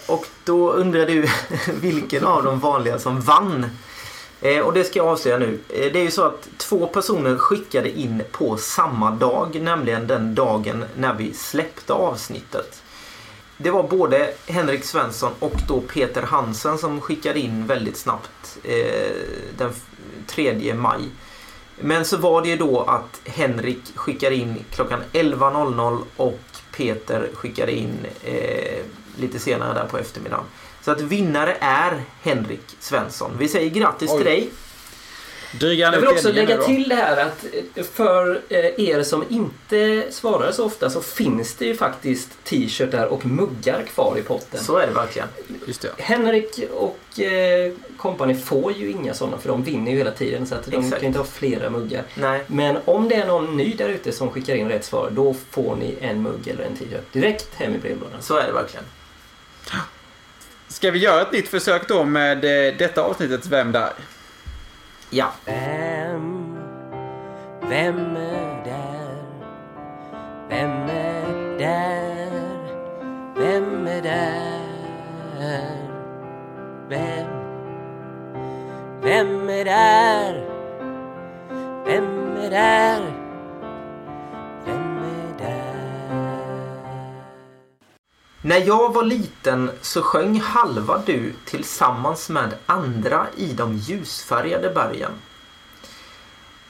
Och 0.08 0.26
då 0.44 0.72
undrar 0.72 1.06
du 1.06 1.28
vilken 1.82 2.26
av 2.26 2.44
de 2.44 2.60
vanliga 2.60 3.00
som 3.00 3.22
vann. 3.22 3.66
Eh, 4.42 4.60
och 4.60 4.74
det 4.74 4.84
ska 4.84 5.00
jag 5.00 5.08
avslöja 5.08 5.38
nu. 5.38 5.60
Eh, 5.70 5.92
det 5.92 6.00
är 6.00 6.04
ju 6.04 6.12
så 6.12 6.24
att 6.24 6.48
två 6.58 6.88
personer 6.88 7.38
skickade 7.38 8.00
in 8.00 8.24
på 8.32 8.58
samma 8.58 9.12
dag, 9.12 9.62
nämligen 9.62 10.08
den 10.08 10.36
dagen 10.36 10.86
när 10.96 11.14
vi 11.14 11.34
släppte 11.34 11.94
avsnittet. 11.94 12.82
Det 13.58 13.70
var 13.72 13.84
både 13.84 14.34
Henrik 14.48 14.84
Svensson 14.84 15.32
och 15.40 15.54
då 15.68 15.82
Peter 15.82 16.22
Hansen 16.22 16.78
som 16.78 17.02
skickade 17.02 17.40
in 17.40 17.68
väldigt 17.68 17.98
snabbt 17.98 18.58
eh, 18.64 19.12
den 19.58 19.70
f- 19.70 19.86
3 20.28 20.74
maj. 20.74 21.02
Men 21.80 22.06
så 22.06 22.18
var 22.18 22.42
det 22.42 22.50
ju 22.50 22.58
då 22.58 22.82
att 22.82 23.22
Henrik 23.26 23.82
skickade 23.96 24.36
in 24.36 24.56
klockan 24.72 25.00
11.00 25.14 26.02
och 26.18 26.40
Peter 26.76 27.30
skickade 27.34 27.72
in 27.72 27.98
eh, 28.24 28.80
lite 29.20 29.40
senare 29.40 29.74
där 29.74 29.86
på 29.88 29.98
eftermiddagen. 29.98 30.46
Så 30.82 30.92
att 30.92 31.02
vinnare 31.02 31.58
är 31.60 32.02
Henrik 32.22 32.76
Svensson. 32.80 33.32
Vi 33.40 33.48
säger 33.48 33.70
grattis 33.70 34.12
Oj. 34.12 34.18
till 34.18 34.26
dig. 34.26 34.50
Jag 35.60 35.92
vill 35.92 36.08
också 36.08 36.32
lägga 36.32 36.58
till 36.58 36.90
det 36.90 36.96
här 36.96 37.18
att 37.26 37.46
eh, 37.76 37.84
för 37.84 38.42
eh, 38.50 38.60
er 38.90 39.04
som 39.04 39.24
inte 39.30 40.04
svarar 40.12 40.52
så 40.52 40.66
ofta 40.66 40.90
så 40.90 41.02
finns 41.02 41.56
det 41.56 41.66
ju 41.66 41.76
faktiskt 41.76 42.44
t-shirtar 42.44 43.06
och 43.06 43.26
muggar 43.26 43.84
kvar 43.84 44.18
i 44.18 44.22
potten. 44.22 44.64
Så 44.64 44.78
är 44.78 44.88
det 44.88 44.94
verkligen. 44.94 45.28
Just 45.66 45.82
det. 45.82 45.90
Henrik 45.98 46.60
och 46.74 47.20
eh, 47.20 47.74
company 47.98 48.36
får 48.36 48.74
ju 48.74 48.92
inga 48.92 49.14
sådana 49.14 49.38
för 49.38 49.50
de 49.50 49.64
vinner 49.64 49.92
ju 49.92 49.98
hela 49.98 50.12
tiden 50.12 50.48
så 50.48 50.56
att 50.56 50.66
de 50.66 50.78
Exakt. 50.78 50.96
kan 50.96 51.08
inte 51.08 51.20
ha 51.20 51.26
flera 51.26 51.70
muggar. 51.70 52.04
Nej, 52.16 52.44
Men 52.48 52.78
om 52.86 53.10
det 53.10 53.16
är 53.16 53.26
någon 53.28 53.58
ny 53.58 53.74
där 53.74 53.90
ute 53.90 54.12
som 54.12 54.32
skickar 54.32 54.56
in 54.56 54.70
rätt 54.70 54.86
svar 54.86 55.10
då 55.14 55.36
får 55.52 55.76
ni 55.76 55.98
en 56.02 56.22
mugg 56.22 56.48
eller 56.48 56.64
en 56.64 56.76
t-shirt 56.76 57.14
direkt 57.14 57.56
hem 57.56 57.76
i 57.76 57.78
brevlådan. 57.78 58.22
så 58.22 58.38
är 58.38 58.48
det 58.48 58.54
verkligen. 58.54 58.86
Ska 60.68 60.92
vi 60.92 61.00
göra 61.00 61.22
ett 61.22 61.32
nytt 61.32 61.48
försök 61.48 61.88
då 61.88 62.04
med 62.04 62.46
eh, 62.46 62.78
detta 62.78 63.02
avsnittets 63.02 63.48
Vem 63.48 63.72
där? 63.72 63.94
Ja. 65.10 65.32
Vem, 65.46 66.58
vem 67.62 68.16
är 68.16 68.64
där? 68.66 69.24
Vem 70.50 70.72
är 70.72 71.58
där? 71.60 72.32
Vem 73.36 73.88
är 73.88 74.02
där? 74.02 74.57
När 88.48 88.68
jag 88.68 88.94
var 88.94 89.04
liten 89.04 89.72
så 89.82 90.02
sjöng 90.02 90.40
halva 90.40 91.04
du 91.06 91.34
tillsammans 91.46 92.30
med 92.30 92.56
andra 92.66 93.28
i 93.36 93.54
de 93.54 93.74
ljusfärgade 93.74 94.70
bergen. 94.70 95.12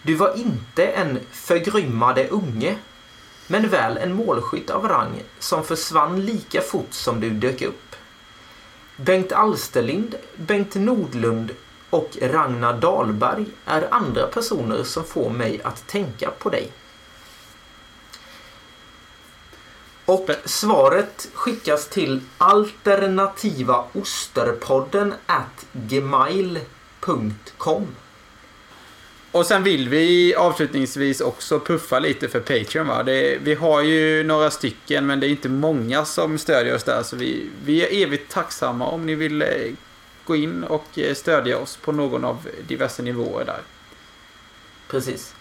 Du 0.01 0.13
var 0.13 0.37
inte 0.37 0.85
en 0.85 1.19
förgrymmade 1.31 2.27
unge, 2.27 2.77
men 3.47 3.69
väl 3.69 3.97
en 3.97 4.13
målskytt 4.13 4.69
av 4.69 4.87
rang 4.87 5.23
som 5.39 5.63
försvann 5.63 6.25
lika 6.25 6.61
fort 6.61 6.93
som 6.93 7.19
du 7.19 7.29
dök 7.29 7.61
upp. 7.61 7.95
Bengt 8.95 9.31
Alsterlind, 9.31 10.15
Bengt 10.35 10.75
Nordlund 10.75 11.51
och 11.89 12.17
Ragnar 12.21 12.73
Dahlberg 12.73 13.45
är 13.65 13.87
andra 13.93 14.27
personer 14.27 14.83
som 14.83 15.03
får 15.03 15.29
mig 15.29 15.61
att 15.63 15.87
tänka 15.87 16.31
på 16.39 16.49
dig. 16.49 16.71
Och 20.07 20.29
svaret 20.45 21.29
skickas 21.33 21.87
till 21.87 22.21
alternativaosterpodden 22.37 25.13
at 25.25 25.65
gmail.com. 25.71 27.87
Och 29.31 29.45
sen 29.45 29.63
vill 29.63 29.89
vi 29.89 30.35
avslutningsvis 30.35 31.21
också 31.21 31.59
puffa 31.59 31.99
lite 31.99 32.29
för 32.29 32.39
Patreon. 32.39 32.87
Va? 32.87 33.03
Det, 33.03 33.37
vi 33.41 33.55
har 33.55 33.81
ju 33.81 34.23
några 34.23 34.51
stycken 34.51 35.07
men 35.07 35.19
det 35.19 35.27
är 35.27 35.29
inte 35.29 35.49
många 35.49 36.05
som 36.05 36.37
stödjer 36.37 36.75
oss 36.75 36.83
där. 36.83 37.03
Så 37.03 37.15
vi, 37.15 37.49
vi 37.65 37.85
är 37.85 38.07
evigt 38.07 38.31
tacksamma 38.31 38.87
om 38.87 39.05
ni 39.05 39.15
vill 39.15 39.41
eh, 39.41 39.47
gå 40.25 40.35
in 40.35 40.63
och 40.63 40.99
eh, 40.99 41.15
stödja 41.15 41.57
oss 41.57 41.77
på 41.77 41.91
någon 41.91 42.25
av 42.25 42.47
diverse 42.67 43.03
nivåer 43.03 43.45
där. 43.45 43.61
Precis. 44.87 45.33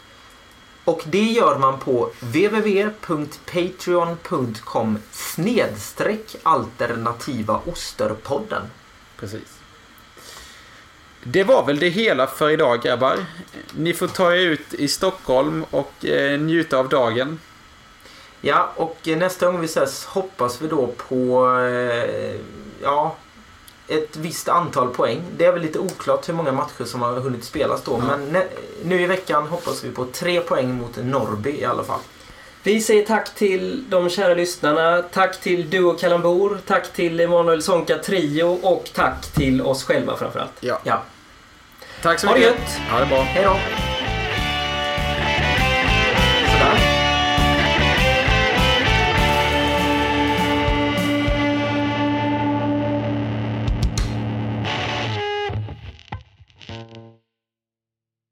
Och 0.86 1.02
det 1.04 1.24
gör 1.24 1.58
man 1.58 1.78
på 1.78 2.10
www.patreon.com 2.20 4.98
snedstreck 5.10 6.36
alternativa 6.42 7.60
osterpodden. 7.66 8.62
Precis. 9.16 9.58
Det 11.22 11.44
var 11.44 11.66
väl 11.66 11.78
det 11.78 11.88
hela 11.88 12.26
för 12.26 12.50
idag 12.50 12.82
grabbar. 12.82 13.16
Ni 13.76 13.94
får 13.94 14.08
ta 14.08 14.34
er 14.34 14.38
ut 14.38 14.74
i 14.74 14.88
Stockholm 14.88 15.64
och 15.70 16.04
eh, 16.04 16.40
njuta 16.40 16.78
av 16.78 16.88
dagen. 16.88 17.40
Ja, 18.40 18.72
och 18.76 19.08
eh, 19.08 19.18
nästa 19.18 19.46
gång 19.46 19.60
vi 19.60 19.66
ses 19.66 20.04
hoppas 20.04 20.62
vi 20.62 20.68
då 20.68 20.86
på 20.86 21.50
eh, 21.60 22.40
ja, 22.82 23.16
ett 23.88 24.16
visst 24.16 24.48
antal 24.48 24.88
poäng. 24.88 25.22
Det 25.36 25.44
är 25.44 25.52
väl 25.52 25.62
lite 25.62 25.78
oklart 25.78 26.28
hur 26.28 26.34
många 26.34 26.52
matcher 26.52 26.84
som 26.84 27.02
har 27.02 27.12
hunnit 27.12 27.44
spelas 27.44 27.82
då. 27.82 28.02
Ja. 28.08 28.16
Men 28.16 28.42
nu 28.84 29.00
i 29.02 29.06
veckan 29.06 29.46
hoppas 29.46 29.84
vi 29.84 29.90
på 29.90 30.04
tre 30.04 30.40
poäng 30.40 30.74
mot 30.74 30.96
Norrby 30.96 31.50
i 31.60 31.64
alla 31.64 31.84
fall. 31.84 32.00
Vi 32.62 32.80
säger 32.80 33.06
tack 33.06 33.34
till 33.34 33.84
de 33.88 34.10
kära 34.10 34.34
lyssnarna. 34.34 35.02
Tack 35.12 35.40
till 35.40 35.70
Duo 35.70 35.92
Kalambor. 35.92 36.58
Tack 36.66 36.92
till 36.92 37.20
Emanuel 37.20 37.62
Sonka 37.62 37.98
Trio 37.98 38.58
och 38.62 38.84
tack 38.94 39.26
till 39.32 39.62
oss 39.62 39.84
själva 39.84 40.16
framförallt. 40.16 40.52
Ja. 40.60 40.80
Ja, 40.84 41.02
Tack 42.02 42.20
så 42.20 42.26
Ha 42.26 42.34
det 42.34 42.40
mycket. 42.40 42.54
gött. 42.60 42.90
Ha 42.90 43.00
det 43.00 43.06
bra. 43.06 43.22
hej 43.22 43.44
då! 43.44 43.56